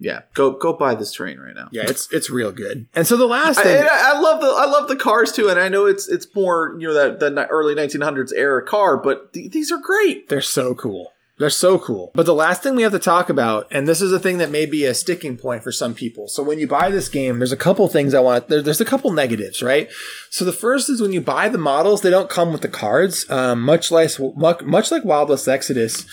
[0.04, 0.20] Yeah.
[0.34, 1.68] Go go buy this train right now.
[1.72, 2.86] Yeah, it's it's real good.
[2.94, 5.58] And so the last thing, I I love the I love the cars too, and
[5.58, 9.50] I know it's it's more you know that that early 1900s era car, but th-
[9.50, 10.28] these are great.
[10.28, 11.12] They're so cool.
[11.36, 12.12] They're so cool.
[12.14, 14.52] But the last thing we have to talk about, and this is a thing that
[14.52, 16.28] may be a sticking point for some people.
[16.28, 18.46] So when you buy this game, there's a couple things I want.
[18.48, 19.90] There, there's a couple negatives, right?
[20.30, 23.28] So the first is when you buy the models, they don't come with the cards.
[23.30, 26.06] Um, much like much, much like Wild West Exodus,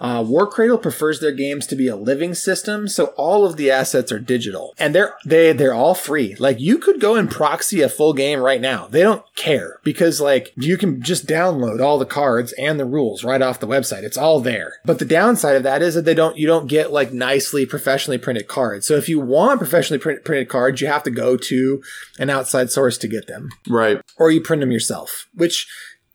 [0.00, 4.12] uh, Warcradle prefers their games to be a living system, so all of the assets
[4.12, 6.34] are digital, and they're they they're all free.
[6.36, 10.20] Like you could go and proxy a full game right now; they don't care because
[10.20, 14.02] like you can just download all the cards and the rules right off the website.
[14.04, 14.74] It's all there.
[14.84, 18.18] But the downside of that is that they don't you don't get like nicely professionally
[18.18, 18.86] printed cards.
[18.86, 21.82] So if you want professionally print, printed cards, you have to go to
[22.18, 24.00] an outside source to get them Right.
[24.16, 25.66] or you print them yourself, which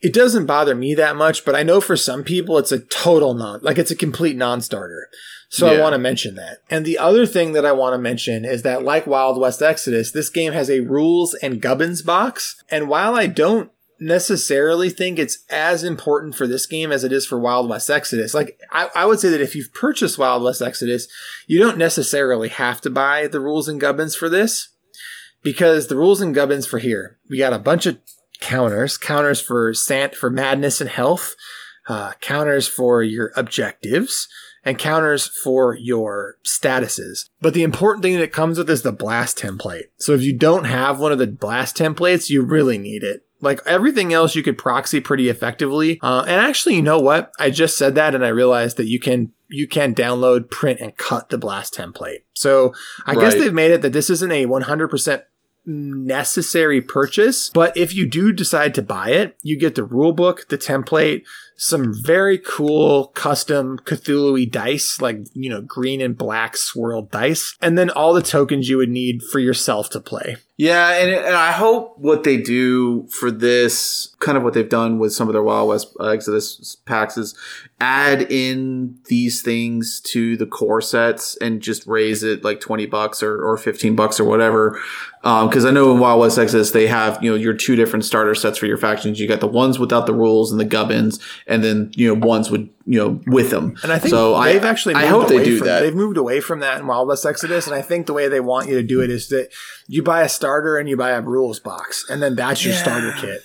[0.03, 3.33] it doesn't bother me that much, but I know for some people it's a total
[3.33, 5.07] non, like it's a complete non-starter.
[5.47, 6.57] So I want to mention that.
[6.69, 10.11] And the other thing that I want to mention is that like Wild West Exodus,
[10.11, 12.61] this game has a rules and gubbins box.
[12.69, 17.27] And while I don't necessarily think it's as important for this game as it is
[17.27, 20.61] for Wild West Exodus, like I, I would say that if you've purchased Wild West
[20.61, 21.07] Exodus,
[21.45, 24.69] you don't necessarily have to buy the rules and gubbins for this
[25.43, 27.99] because the rules and gubbins for here, we got a bunch of
[28.39, 31.35] counters, counters for sant for madness and health,
[31.87, 34.27] uh, counters for your objectives,
[34.63, 37.29] and counters for your statuses.
[37.41, 39.85] But the important thing that it comes with is the blast template.
[39.97, 43.25] So if you don't have one of the blast templates, you really need it.
[43.41, 45.99] Like everything else, you could proxy pretty effectively.
[46.01, 47.33] Uh, and actually, you know what?
[47.37, 50.95] I just said that, and I realized that you can you can download, print, and
[50.97, 52.19] cut the blast template.
[52.33, 52.73] So
[53.05, 55.23] I guess they've made it that this isn't a 100%
[55.65, 60.47] necessary purchase, but if you do decide to buy it, you get the rule book,
[60.49, 61.23] the template,
[61.55, 67.77] some very cool custom Cthulhu dice, like, you know, green and black swirled dice, and
[67.77, 70.37] then all the tokens you would need for yourself to play.
[70.55, 74.99] Yeah, and, and I hope what they do for this, kind of what they've done
[74.99, 77.35] with some of their Wild West uh, Exodus packs, is
[77.79, 83.23] add in these things to the core sets and just raise it like twenty bucks
[83.23, 84.79] or, or fifteen bucks or whatever.
[85.23, 88.35] Because I know in Wild West Exodus they have you know your two different starter
[88.35, 89.19] sets for your factions.
[89.19, 92.49] You got the ones without the rules and the gubbins, and then you know ones
[92.49, 93.75] would you know with them.
[93.83, 95.79] And I think so they've I, actually I moved hope they do from, that.
[95.81, 98.39] They've moved away from that in Wild West Exodus, and I think the way they
[98.39, 99.49] want you to do it is that
[99.87, 102.81] you buy a starter and you buy a rules box, and then that's your Yeah.
[102.81, 103.41] starter kit.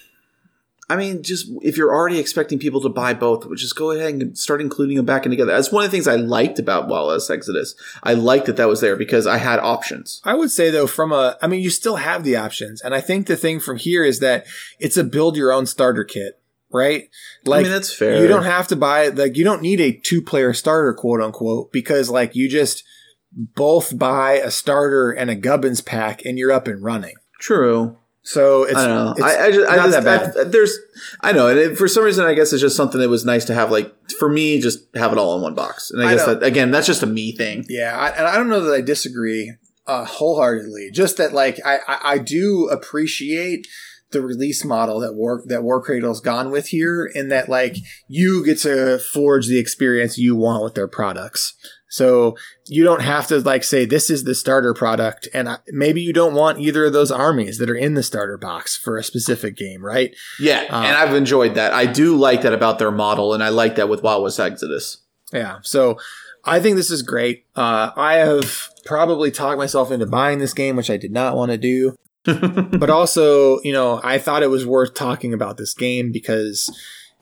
[0.90, 4.38] I mean, just if you're already expecting people to buy both, just go ahead and
[4.38, 5.52] start including them back in together.
[5.52, 7.74] That's one of the things I liked about Wild West Exodus.
[8.02, 10.22] I liked that that was there because I had options.
[10.24, 13.02] I would say though, from a, I mean, you still have the options, and I
[13.02, 14.46] think the thing from here is that
[14.78, 16.40] it's a build your own starter kit,
[16.72, 17.08] right?
[17.44, 18.20] Like, I mean, that's fair.
[18.20, 19.16] you don't have to buy it.
[19.16, 22.84] like you don't need a two player starter, quote unquote, because like you just
[23.32, 27.14] both buy a starter and a gubbins pack, and you're up and running.
[27.40, 27.96] True.
[28.22, 29.12] So it's, I don't know.
[29.12, 30.36] it's I, I just, I just, that bad.
[30.38, 30.78] I, there's,
[31.22, 33.46] I know, and it, for some reason, I guess it's just something that was nice
[33.46, 33.70] to have.
[33.70, 35.90] Like for me, just have it all in one box.
[35.90, 36.34] And I, I guess know.
[36.34, 37.64] that again, that's just a me thing.
[37.70, 39.54] Yeah, I, and I don't know that I disagree
[39.86, 40.90] uh, wholeheartedly.
[40.92, 43.66] Just that, like, I, I, I do appreciate
[44.10, 47.76] the release model that War that Warcradle's gone with here, in that like
[48.06, 51.54] you get to forge the experience you want with their products.
[51.90, 52.36] So
[52.66, 56.12] you don't have to like say this is the starter product, and I, maybe you
[56.12, 59.56] don't want either of those armies that are in the starter box for a specific
[59.56, 60.14] game, right?
[60.38, 61.72] Yeah, Uh, and I've enjoyed that.
[61.72, 64.98] I do like that about their model, and I like that with Wild West Exodus.
[65.32, 65.58] Yeah.
[65.62, 65.98] So
[66.44, 67.46] I think this is great.
[67.56, 71.52] Uh, I have probably talked myself into buying this game, which I did not want
[71.52, 71.94] to do.
[72.24, 76.70] But also, you know, I thought it was worth talking about this game because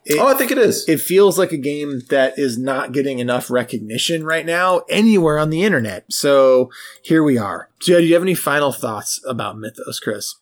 [0.05, 0.87] it, oh, I think it is.
[0.87, 5.49] it feels like a game that is not getting enough recognition right now anywhere on
[5.49, 6.05] the internet.
[6.11, 6.71] So
[7.01, 7.69] here we are.
[7.81, 10.35] So, do you have any final thoughts about Mythos, Chris?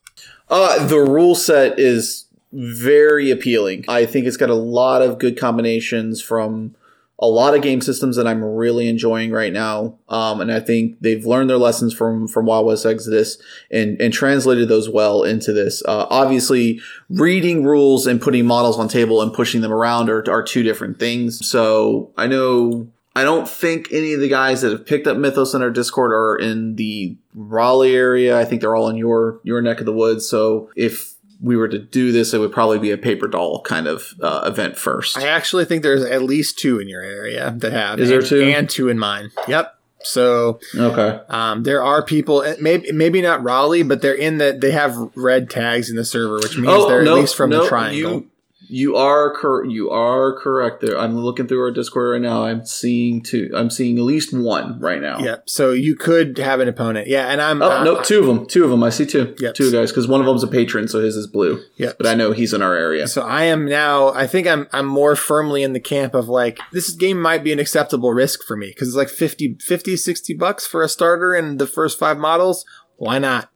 [0.49, 3.85] Uh, the rule set is very appealing.
[3.87, 6.75] I think it's got a lot of good combinations from
[7.19, 9.97] a lot of game systems that I'm really enjoying right now.
[10.09, 13.37] Um, and I think they've learned their lessons from from Wild West Exodus
[13.71, 15.81] and and translated those well into this.
[15.85, 20.43] Uh, obviously, reading rules and putting models on table and pushing them around are, are
[20.43, 21.47] two different things.
[21.47, 25.53] So I know I don't think any of the guys that have picked up Mythos
[25.53, 28.37] in our Discord are in the Raleigh area.
[28.37, 30.27] I think they're all in your your neck of the woods.
[30.27, 31.14] So if
[31.45, 34.41] we were to do this, it would probably be a paper doll kind of uh,
[34.45, 35.17] event first.
[35.17, 37.99] I actually think there's at least two in your area that have.
[37.99, 38.41] Is there and- two?
[38.43, 39.31] And two in mine.
[39.47, 39.73] Yep.
[40.03, 41.19] So okay.
[41.29, 44.55] um, there are people, eh, maybe maybe not Raleigh, but they're in the.
[44.59, 48.11] They have red tags in the server, which means they're at least from the triangle.
[48.11, 48.29] Oh, You,
[48.67, 50.97] you are cor- you are correct there.
[50.97, 52.45] I'm looking through our Discord right now.
[52.45, 53.51] I'm seeing two.
[53.55, 55.19] I'm seeing at least one right now.
[55.19, 55.49] Yep.
[55.49, 57.07] So you could have an opponent.
[57.07, 57.61] Yeah, and I'm.
[57.61, 58.45] Oh uh, no, two of them.
[58.45, 58.83] Two of them.
[58.83, 59.35] I see two.
[59.39, 59.55] Yep.
[59.55, 61.61] Two guys because one of them's a patron, so his is blue.
[61.77, 61.93] Yeah.
[61.97, 63.07] But I know he's in our area.
[63.07, 64.09] So I am now.
[64.09, 64.67] I think I'm.
[64.71, 68.43] I'm more firmly in the camp of like this game might be an acceptable risk
[68.43, 71.99] for me because it's like 50, 50, 60 bucks for a starter and the first
[71.99, 72.65] five models.
[72.97, 73.49] Why not?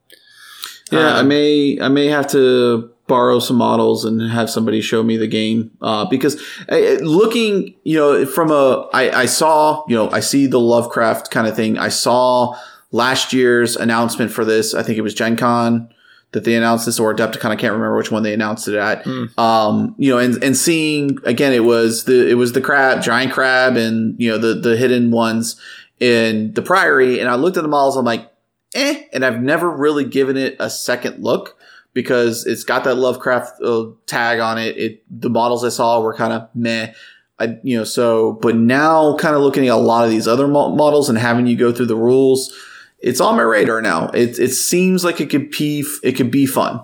[0.91, 5.03] Yeah, I Um, may I may have to borrow some models and have somebody show
[5.03, 6.41] me the game uh, because
[6.72, 11.30] uh, looking you know from a I, I saw you know I see the Lovecraft
[11.31, 11.77] kind of thing.
[11.77, 12.56] I saw
[12.91, 14.73] last year's announcement for this.
[14.73, 15.90] I think it was Gen Con
[16.31, 17.49] that they announced this or Adepticon.
[17.49, 19.06] I can't remember which one they announced it at.
[19.38, 23.34] Um, you know, and and seeing again, it was the it was the crab, giant
[23.34, 25.60] crab, and you know the the hidden ones
[25.99, 27.19] in the Priory.
[27.19, 27.98] And I looked at the models.
[27.98, 28.31] I'm like
[28.76, 31.57] eh, and I've never really given it a second look
[31.94, 34.78] because it's got that Lovecraft uh, tag on it.
[34.78, 36.94] It the models I saw were kind of meh.
[37.40, 40.48] I, you know, so but now kind of looking at a lot of these other
[40.48, 42.53] mo- models and having you go through the rules,
[42.99, 44.10] it's on my radar now.
[44.10, 46.82] It it seems like it could be it could be fun.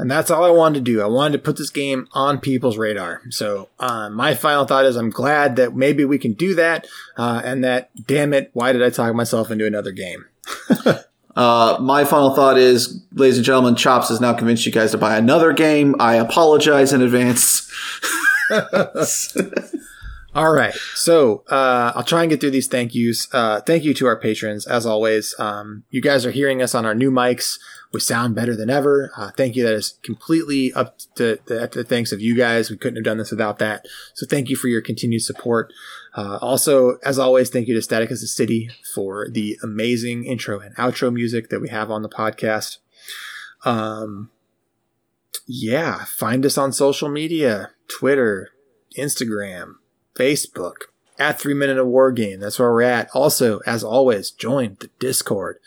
[0.00, 1.02] And that's all I wanted to do.
[1.02, 3.20] I wanted to put this game on people's radar.
[3.30, 6.86] So uh, my final thought is I'm glad that maybe we can do that.
[7.16, 10.24] Uh, and that, damn it, why did I talk myself into another game?
[11.38, 14.98] Uh, my final thought is, ladies and gentlemen, Chops has now convinced you guys to
[14.98, 15.96] buy another game.
[15.98, 17.70] I apologize in advance.
[20.34, 20.74] All right.
[20.94, 23.26] So uh, I'll try and get through these thank yous.
[23.32, 25.34] Uh, thank you to our patrons, as always.
[25.38, 27.58] Um, you guys are hearing us on our new mics.
[27.92, 29.10] We sound better than ever.
[29.16, 29.64] Uh, thank you.
[29.64, 32.70] That is completely up to the, the thanks of you guys.
[32.70, 33.86] We couldn't have done this without that.
[34.14, 35.72] So thank you for your continued support.
[36.14, 40.60] Uh, also, as always, thank you to Static as a City for the amazing intro
[40.60, 42.78] and outro music that we have on the podcast.
[43.64, 44.30] Um,
[45.46, 48.50] yeah, find us on social media Twitter,
[48.96, 49.74] Instagram,
[50.14, 50.74] Facebook,
[51.18, 52.40] at Three Minute of War Game.
[52.40, 53.08] That's where we're at.
[53.14, 55.58] Also, as always, join the Discord.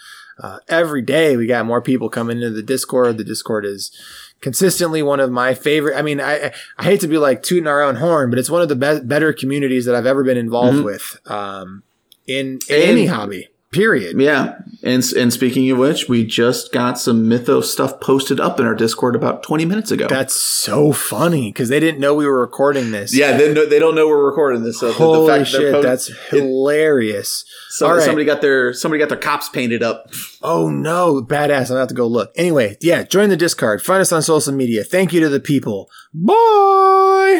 [0.41, 3.17] Uh, every day we got more people coming into the Discord.
[3.17, 3.91] The Discord is
[4.39, 5.95] consistently one of my favorite.
[5.97, 8.61] I mean, I I hate to be like tooting our own horn, but it's one
[8.61, 10.85] of the be- better communities that I've ever been involved Mhm.
[10.85, 11.83] with um,
[12.25, 13.49] in, in any hobby.
[13.71, 14.19] Period.
[14.19, 18.65] Yeah, and and speaking of which, we just got some Mythos stuff posted up in
[18.65, 20.07] our Discord about twenty minutes ago.
[20.09, 23.15] That's so funny because they didn't know we were recording this.
[23.15, 24.81] yeah, they, know, they don't know we're recording this.
[24.81, 27.45] So the- the Holy that shit, that's hilarious.
[27.69, 28.03] so- all right.
[28.03, 30.11] somebody got their somebody got their cops painted up.
[30.41, 31.61] Oh no, badass.
[31.61, 32.33] I'm gonna have to go look.
[32.35, 33.81] Anyway, yeah, join the Discord.
[33.81, 34.83] Find us on social media.
[34.83, 35.89] Thank you to the people.
[36.13, 37.39] Bye.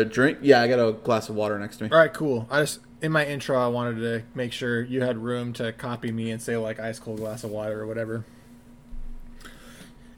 [0.00, 0.38] A drink?
[0.42, 1.90] Yeah, I got a glass of water next to me.
[1.90, 2.46] All right, cool.
[2.50, 6.12] I just in my intro, I wanted to make sure you had room to copy
[6.12, 8.24] me and say like ice cold glass of water or whatever.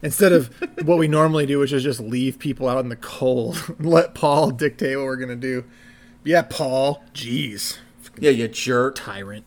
[0.02, 0.48] Instead of
[0.86, 4.51] what we normally do, which is just leave people out in the cold, let Paul
[4.51, 5.64] dictate what we're gonna do.
[6.24, 7.02] Yeah, Paul.
[7.14, 7.78] Jeez,
[8.18, 8.96] Yeah, you jerk.
[8.96, 9.44] tyrant.